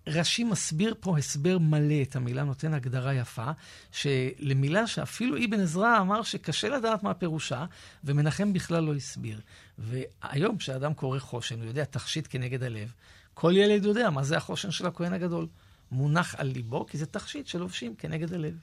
[0.08, 3.52] רש"י מסביר פה הסבר מלא את המילה, נותן הגדרה יפה,
[3.92, 7.66] שלמילה שאפילו אבן עזרא אמר שקשה לדעת מה פירושה,
[8.04, 9.42] ומנחם בכלל לא הסביר.
[9.78, 12.94] והיום כשאדם קורא חושן, הוא יודע תכשיט כנגד הלב,
[13.34, 15.48] כל ילד יודע מה זה החושן של הכהן הגדול.
[15.94, 18.58] מונח על ליבו, כי זה תכשיט שלובשים כנגד הלב.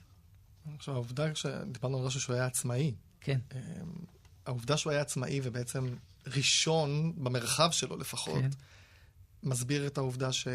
[0.75, 2.93] עכשיו, העובדה שדיברנו על רש"י שהוא היה עצמאי.
[3.21, 3.39] כן.
[3.55, 3.59] אמ,
[4.45, 5.87] העובדה שהוא היה עצמאי ובעצם
[6.27, 8.49] ראשון במרחב שלו לפחות, כן.
[9.43, 10.47] מסביר את העובדה ש...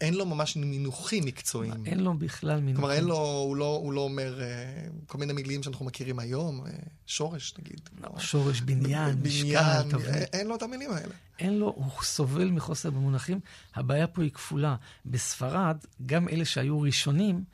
[0.00, 1.86] אין לו ממש מינוחים מקצועיים.
[1.86, 2.76] אין לו בכלל מינוחים.
[2.76, 6.60] כלומר, אין לו, הוא לא, הוא לא אומר uh, כל מיני מילים שאנחנו מכירים היום,
[6.60, 6.70] uh,
[7.06, 7.80] שורש נגיד.
[8.02, 8.08] לא.
[8.18, 10.06] שורש, בניין, משקל, תבנית.
[10.06, 11.14] אין, אין לו את המילים האלה.
[11.38, 13.40] אין לו, הוא סובל מחוסר במונחים.
[13.74, 14.76] הבעיה פה היא כפולה.
[15.06, 17.44] בספרד, גם אלה שהיו ראשונים,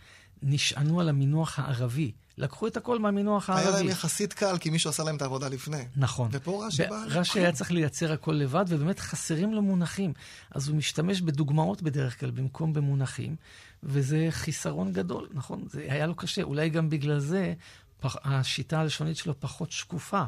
[0.42, 2.12] נשענו על המינוח הערבי.
[2.38, 3.66] לקחו את הכל מהמינוח הערבי.
[3.66, 5.84] היה להם יחסית קל, כי מישהו עשה להם את העבודה לפני.
[5.96, 6.28] נכון.
[6.32, 7.04] ופה רש"י בא...
[7.08, 10.12] רש"י היה צריך לייצר הכל לבד, ובאמת חסרים לו מונחים.
[10.50, 13.36] אז הוא משתמש בדוגמאות בדרך כלל, במקום במונחים,
[13.82, 15.64] וזה חיסרון גדול, נכון?
[15.70, 16.42] זה היה לו קשה.
[16.42, 17.54] אולי גם בגלל זה
[18.04, 20.22] השיטה הלשונית שלו פחות שקופה.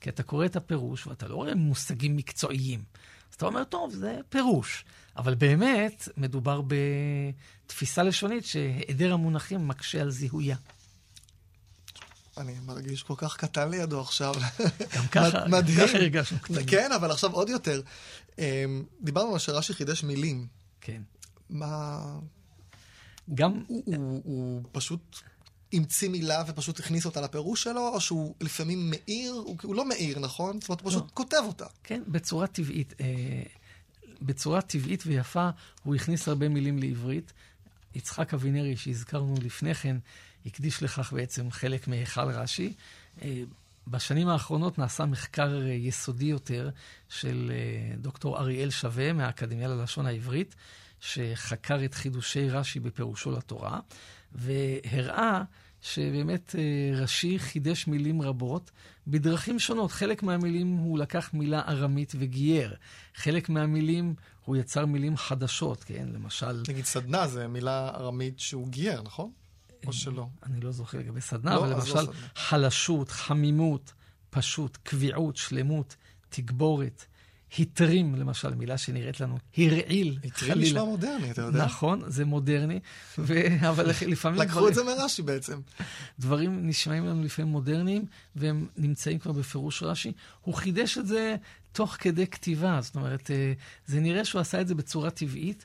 [0.00, 2.82] כי אתה קורא את הפירוש, ואתה לא רואה מושגים מקצועיים.
[3.30, 4.84] אז אתה אומר, טוב, זה פירוש.
[5.16, 6.62] אבל באמת, מדובר
[7.66, 10.56] בתפיסה לשונית שהיעדר המונחים מקשה על זיהויה.
[12.38, 14.34] אני מרגיש כל כך קטן לידו עכשיו.
[14.96, 15.78] גם ככה, מדהים.
[15.78, 16.66] ככה הרגשנו קטנים.
[16.66, 17.80] כן, אבל עכשיו עוד יותר.
[18.38, 20.46] אמ, דיברנו על שרש"י חידש מילים.
[20.80, 21.02] כן.
[21.50, 22.00] מה...
[23.34, 23.64] גם...
[23.66, 25.20] הוא, הוא, הוא פשוט
[25.72, 30.18] המציא מילה ופשוט הכניס אותה לפירוש שלו, או שהוא לפעמים מאיר, הוא, הוא לא מאיר,
[30.18, 30.60] נכון?
[30.60, 31.10] זאת אומרת, הוא פשוט לא.
[31.14, 31.66] כותב אותה.
[31.84, 32.94] כן, בצורה טבעית.
[33.00, 33.42] אה,
[34.22, 35.50] בצורה טבעית ויפה
[35.82, 37.32] הוא הכניס הרבה מילים לעברית.
[37.94, 39.96] יצחק אבינרי, שהזכרנו לפני כן,
[40.46, 42.72] הקדיש לכך בעצם חלק מהיכל רש"י.
[43.22, 43.42] אה,
[43.86, 46.70] בשנים האחרונות נעשה מחקר אה, יסודי יותר
[47.08, 50.54] של אה, דוקטור אריאל שווה מהאקדמיה ללשון העברית,
[51.00, 53.80] שחקר את חידושי רש"י בפירושו לתורה,
[54.32, 55.42] והראה
[55.80, 56.54] שבאמת
[56.94, 58.70] רש"י חידש מילים רבות
[59.06, 59.92] בדרכים שונות.
[59.92, 62.74] חלק מהמילים הוא לקח מילה ארמית וגייר.
[63.14, 66.08] חלק מהמילים הוא יצר מילים חדשות, כן?
[66.12, 66.62] למשל...
[66.68, 69.30] נגיד סדנה זה מילה ארמית שהוא גייר, נכון?
[69.86, 70.28] או שלא?
[70.42, 73.92] אני לא זוכר לגבי סדנה, לא, אבל לא למשל לא חלשות, חמימות,
[74.30, 75.96] פשוט, קביעות, שלמות,
[76.28, 77.04] תגבורת.
[77.58, 80.18] התרים, למשל, מילה שנראית לנו, הרעיל, חלילה.
[80.24, 81.64] התרים נשמע מודרני, אתה יודע.
[81.64, 82.80] נכון, זה מודרני,
[83.18, 83.34] ו...
[83.70, 84.40] אבל לפעמים...
[84.40, 84.68] לקחו דברים...
[84.68, 85.60] את זה מרש"י בעצם.
[86.18, 88.04] דברים נשמעים לנו לפעמים מודרניים,
[88.36, 90.12] והם נמצאים כבר בפירוש רש"י.
[90.40, 91.36] הוא חידש את זה
[91.72, 93.52] תוך כדי כתיבה, זאת אומרת, אה,
[93.86, 95.64] זה נראה שהוא עשה את זה בצורה טבעית,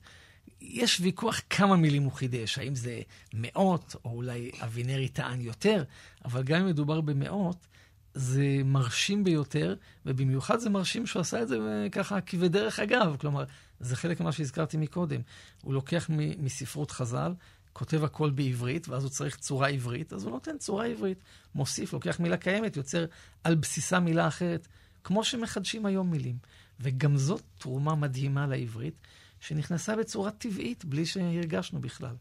[0.61, 3.01] יש ויכוח כמה מילים הוא חידש, האם זה
[3.33, 5.83] מאות, או אולי אבינרי טען יותר,
[6.25, 7.67] אבל גם אם מדובר במאות,
[8.13, 13.15] זה מרשים ביותר, ובמיוחד זה מרשים שהוא עשה את זה אה, ככה כבדרך אגב.
[13.19, 13.43] כלומר,
[13.79, 15.21] זה חלק ממה שהזכרתי מקודם.
[15.61, 17.33] הוא לוקח מספרות חז"ל,
[17.73, 21.17] כותב הכל בעברית, ואז הוא צריך צורה עברית, אז הוא נותן צורה עברית.
[21.55, 23.05] מוסיף, לוקח מילה קיימת, יוצר
[23.43, 24.67] על בסיסה מילה אחרת,
[25.03, 26.37] כמו שמחדשים היום מילים.
[26.79, 28.93] וגם זאת תרומה מדהימה לעברית.
[29.39, 32.15] שנכנסה בצורה טבעית, בלי שהרגשנו בכלל.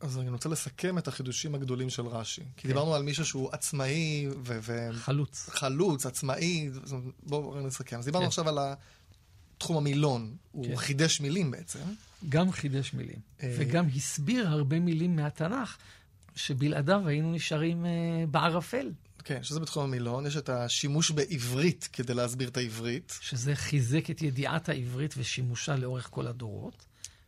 [0.00, 2.42] אז אני רוצה לסכם את החידושים הגדולים של רש"י.
[2.56, 2.68] כי כן.
[2.68, 4.58] דיברנו על מישהו שהוא עצמאי ו...
[4.62, 4.88] ו...
[4.92, 5.48] חלוץ.
[5.48, 6.70] חלוץ, עצמאי,
[7.22, 7.98] בואו נסכם.
[7.98, 8.28] אז דיברנו כן.
[8.28, 8.58] עכשיו על
[9.58, 10.36] תחום המילון.
[10.52, 10.76] הוא כן.
[10.76, 11.78] חידש מילים בעצם.
[12.28, 13.18] גם חידש מילים.
[13.42, 13.54] אה...
[13.58, 15.76] וגם הסביר הרבה מילים מהתנ"ך,
[16.36, 17.90] שבלעדיו היינו נשארים אה,
[18.30, 18.90] בערפל.
[19.24, 20.26] כן, שזה בתחום המילון.
[20.26, 23.18] יש את השימוש בעברית כדי להסביר את העברית.
[23.20, 26.86] שזה חיזק את ידיעת העברית ושימושה לאורך כל הדורות.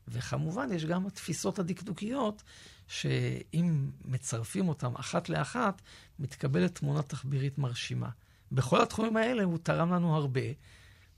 [0.08, 2.42] וכמובן, יש גם התפיסות הדקדוקיות,
[2.88, 5.82] שאם מצרפים אותן אחת לאחת,
[6.18, 8.08] מתקבלת תמונה תחבירית מרשימה.
[8.52, 10.40] בכל התחומים האלה הוא תרם לנו הרבה,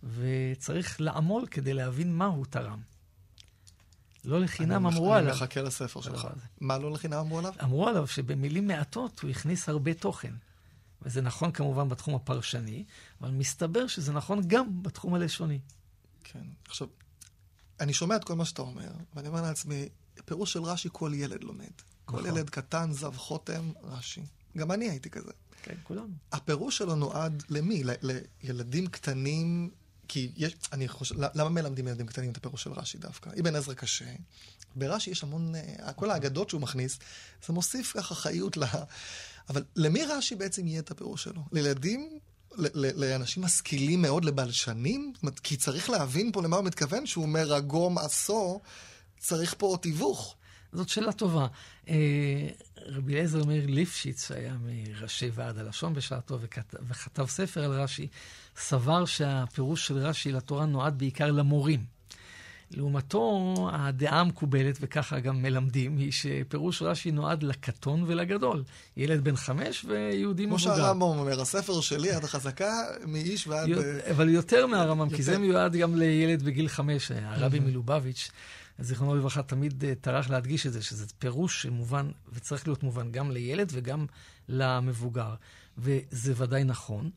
[0.03, 2.81] וצריך לעמול כדי להבין מה הוא תרם.
[4.25, 5.31] לא לחינם אמרו עליו.
[5.31, 6.27] אני מחכה לספר שלך.
[6.61, 7.53] מה לא לחינם אמרו עליו?
[7.63, 10.33] אמרו עליו שבמילים מעטות הוא הכניס הרבה תוכן.
[11.03, 12.85] וזה נכון כמובן בתחום הפרשני,
[13.21, 15.59] אבל מסתבר שזה נכון גם בתחום הלשוני.
[16.25, 16.45] כן.
[16.69, 16.89] עכשיו,
[17.81, 19.89] אני שומע את כל מה שאתה אומר, ואני אומר לעצמי,
[20.25, 21.67] פירוש של רש"י כל ילד לומד.
[22.09, 22.21] נכון.
[22.21, 24.23] כל ילד קטן, זב חותם, רש"י.
[24.57, 25.31] גם אני הייתי כזה.
[25.63, 26.09] כן, כולנו.
[26.33, 27.85] הפירוש שלו נועד למי?
[27.85, 27.91] ל-
[28.43, 29.71] לילדים קטנים,
[30.09, 33.31] כי יש, אני חושב, למה מלמדים ילדים קטנים את הפירוש של רש"י דווקא?
[33.41, 34.13] אבן עזרא קשה.
[34.77, 36.99] ברש"י יש המון, אה, כל האגדות שהוא מכניס,
[37.47, 38.65] זה מוסיף ככה חיות ל...
[39.49, 41.43] אבל למי רש"י בעצם יהיה את הפירוש שלו?
[41.53, 42.19] לילדים?
[42.97, 45.13] לאנשים משכילים מאוד, לבלשנים?
[45.43, 48.61] כי צריך להבין פה למה הוא מתכוון, שהוא אומר רגום עשור,
[49.19, 50.37] צריך פה תיווך.
[50.73, 51.47] זאת שאלה טובה.
[51.89, 52.49] אה,
[52.87, 58.09] רבי אליעזר מאיר ליפשיץ, היה מראשי ועד הלשון בשעתו וכתב, וכתב ספר על רש"י,
[58.57, 61.96] סבר שהפירוש של רש"י לתורה נועד בעיקר למורים.
[62.71, 68.65] לעומתו, הדעה המקובלת, וככה גם מלמדים, היא שפירוש רש"י נועד לקטון ולגדול.
[68.97, 70.65] ילד בן חמש ויהודי מבוגר.
[70.65, 72.73] כמו שהרמב"ם אומר, הספר שלי, את החזקה,
[73.07, 73.69] מאיש ועד...
[74.11, 77.11] אבל יותר מהרמב"ם, כי זה מיועד גם לילד בגיל חמש.
[77.11, 78.31] הרבי מלובביץ',
[78.79, 83.31] זיכרונו לברכה, תמיד אה, טרח להדגיש את זה, שזה פירוש שמובן, וצריך להיות מובן גם
[83.31, 84.07] לילד וגם
[84.49, 85.35] למבוגר.
[85.79, 87.11] וזה ודאי נכון.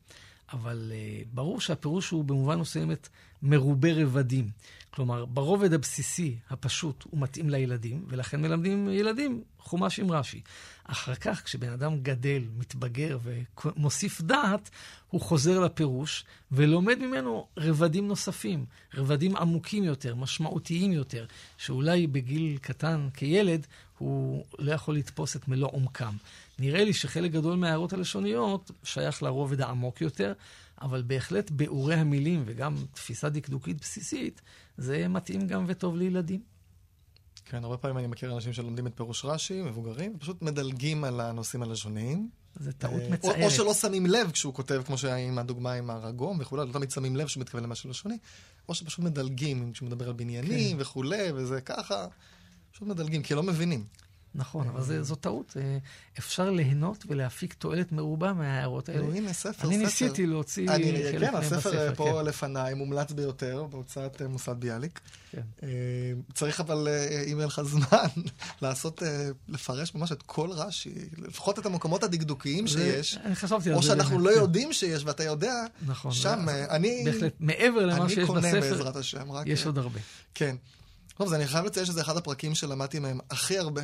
[0.54, 0.91] אבל
[1.34, 3.10] ברור שהפירוש הוא במובן מסוימת
[3.44, 4.50] מרובה רבדים.
[4.92, 10.42] כלומר, ברובד הבסיסי, הפשוט, הוא מתאים לילדים, ולכן מלמדים ילדים חומש עם רש"י.
[10.84, 13.18] אחר כך, כשבן אדם גדל, מתבגר
[13.66, 14.70] ומוסיף דעת,
[15.10, 21.26] הוא חוזר לפירוש ולומד ממנו רבדים נוספים, רבדים עמוקים יותר, משמעותיים יותר,
[21.58, 23.68] שאולי בגיל קטן, כילד,
[23.98, 26.14] הוא לא יכול לתפוס את מלוא עומקם.
[26.60, 30.34] נראה לי שחלק גדול מההערות הלשוניות שייך לרובד העמוק יותר,
[30.82, 34.42] אבל בהחלט ביאורי המילים וגם תפיסה דקדוקית בסיסית,
[34.78, 36.42] זה מתאים גם וטוב לילדים.
[37.46, 41.64] כן, הרבה פעמים אני מכיר אנשים שלומדים את פירוש רש"י, מבוגרים, ופשוט מדלגים על הנושאים
[41.64, 42.30] הלשוניים.
[42.56, 43.36] זה טעות אה, מצערת.
[43.36, 46.74] או, או שלא שמים לב כשהוא כותב, כמו שהיה עם הדוגמה עם הרגום וכולי, לא
[46.74, 48.18] תמיד שמים לב שהוא מתכוון למשהו לשוני,
[48.70, 50.82] או שפשוט מדלגים כשהוא מדבר על בניינים כן.
[50.82, 52.08] וכולי, וזה ככה,
[52.72, 53.86] פשוט מדלגים, כי לא מבינים.
[54.36, 55.58] נכון, אבל זה, זו טעות.
[55.60, 55.78] אה,
[56.20, 59.06] אפשר ליהנות ולהפיק תועלת מרובה מההערות האלה.
[59.16, 59.68] הנה, ספר, ספר.
[59.68, 60.68] אני ניסיתי להוציא
[61.12, 61.72] חלק מהם בספר.
[61.72, 62.26] כן, הספר פה כן.
[62.26, 65.00] לפניי, מומלץ ביותר, בהוצאת אה, מוסד ביאליק.
[65.32, 65.42] כן.
[65.64, 65.68] אה,
[66.34, 66.88] צריך אבל,
[67.32, 68.08] אם יהיה לך זמן,
[68.62, 69.04] לעשות,
[69.50, 73.18] לפרש ממש את כל רש"י, לפחות את המקומות הדקדוקיים שיש.
[73.18, 73.74] אני חשבתי על זה.
[73.74, 74.38] או שאנחנו לא כן.
[74.38, 75.54] יודעים שיש, ואתה יודע,
[75.86, 77.02] נכון, שם, אני...
[77.06, 79.28] בהחלט, מעבר למה שיש בספר, אני קונה בעזרת השם.
[79.46, 80.00] יש עוד הרבה.
[80.34, 80.56] כן.
[81.20, 83.82] טוב, אז אני חייב לציין שזה אחד הפרקים שלמדתי מהם הכי הרבה.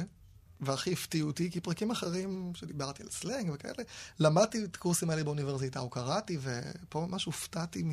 [0.62, 3.84] והכי הפתיעו אותי, כי פרקים אחרים שדיברתי על סלנג וכאלה,
[4.20, 7.90] למדתי את הקורסים האלה באוניברסיטה, או קראתי, ופה ממש הופתעתי מ...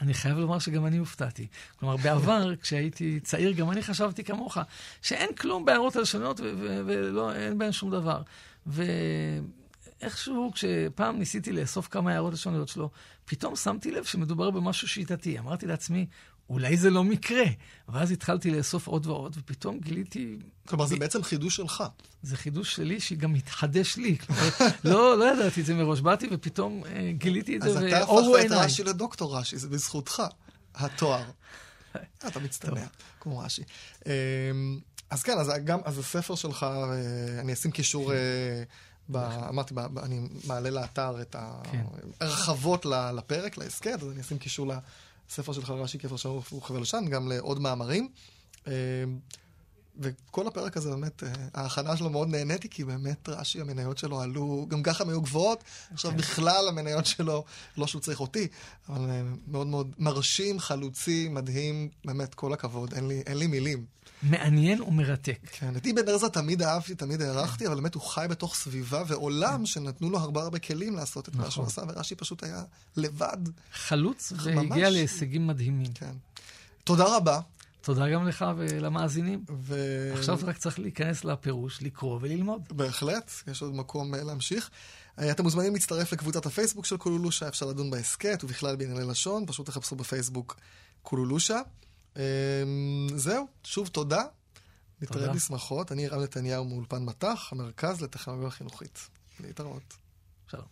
[0.00, 1.46] אני חייב לומר שגם אני הופתעתי.
[1.76, 4.58] כלומר, בעבר, כשהייתי צעיר, גם אני חשבתי כמוך,
[5.02, 6.40] שאין כלום בהערות הלשונות
[6.86, 8.22] ואין בהן שום דבר.
[8.66, 12.90] ואיכשהו, כשפעם ניסיתי לאסוף כמה הערות לשוניות שלו,
[13.24, 15.38] פתאום שמתי לב שמדובר במשהו שיטתי.
[15.38, 16.06] אמרתי לעצמי,
[16.50, 17.44] אולי זה לא מקרה.
[17.88, 20.38] ואז התחלתי לאסוף עוד ועוד, ופתאום גיליתי...
[20.68, 20.86] כלומר.
[20.86, 21.84] זה בעצם חידוש שלך.
[22.22, 24.18] זה חידוש שלי שגם מתחדש לי.
[24.18, 24.48] כלומר,
[24.84, 26.00] לא, לא ידעתי את זה מראש.
[26.00, 27.98] באתי ופתאום אה, גיליתי את זה, ואורו עיניי.
[27.98, 30.22] אז אתה הפכת את רש"י לדוקטור רש"י, זה בזכותך,
[30.74, 31.24] התואר.
[32.26, 32.86] אתה מצטנע,
[33.20, 33.62] כמו רש"י.
[34.06, 34.10] אמ,
[35.10, 38.12] אז כן, אז גם, אז הספר שלך, אה, אני אשים קישור...
[38.12, 38.62] אה,
[39.08, 39.16] ב,
[39.48, 42.88] אמרתי, ב, אני מעלה לאתר את ההרחבות כן.
[43.16, 44.66] לפרק, להסכת, אז אני אשים קישור
[45.30, 48.08] הספר שלך, רש"י כפר שלום וחבל לשן, גם לעוד מאמרים.
[48.66, 48.72] אה,
[49.98, 54.66] וכל הפרק הזה באמת, אה, ההכנה שלו מאוד נהניתי, כי באמת רש"י, המניות שלו עלו,
[54.68, 56.16] גם ככה הם היו גבוהות, עכשיו כן.
[56.16, 57.44] בכלל המניות שלו,
[57.76, 58.48] לא שהוא צריך אותי,
[58.88, 63.84] אבל אה, מאוד מאוד מרשים, חלוצי, מדהים, באמת, כל הכבוד, אין לי, אין לי מילים.
[64.22, 65.38] מעניין ומרתק.
[65.52, 69.66] כן, את אבן עזרא תמיד אהבתי, תמיד הערכתי, אבל באמת הוא חי בתוך סביבה ועולם
[69.66, 71.84] שנתנו לו הרבה הרבה כלים לעשות את מה שהוא נכון.
[71.84, 72.62] עשה, ורש"י פשוט היה
[72.96, 73.38] לבד.
[73.72, 75.92] חלוץ, והגיע להישגים מדהימים.
[75.92, 76.12] כן.
[76.84, 77.40] תודה רבה.
[77.80, 79.44] תודה גם לך ולמאזינים.
[79.58, 79.74] ו...
[80.12, 82.62] עכשיו רק צריך להיכנס לפירוש, לקרוא וללמוד.
[82.70, 84.70] בהחלט, יש עוד מקום אה, להמשיך.
[85.18, 89.66] אה, אתם מוזמנים להצטרף לקבוצת הפייסבוק של קולולושה, אפשר לדון בהסכת ובכלל בענייני לשון, פשוט
[89.66, 90.56] תחפשו בפייסבוק
[91.02, 91.60] קולולושה.
[92.16, 94.22] אמ, זהו, שוב תודה.
[95.02, 95.92] נתראה בשמחות.
[95.92, 99.08] אני רם נתניהו מאולפן מט"ח, המרכז לטכנולוגיה חינוכית.
[99.40, 99.94] להתראות.
[100.50, 100.66] שלום.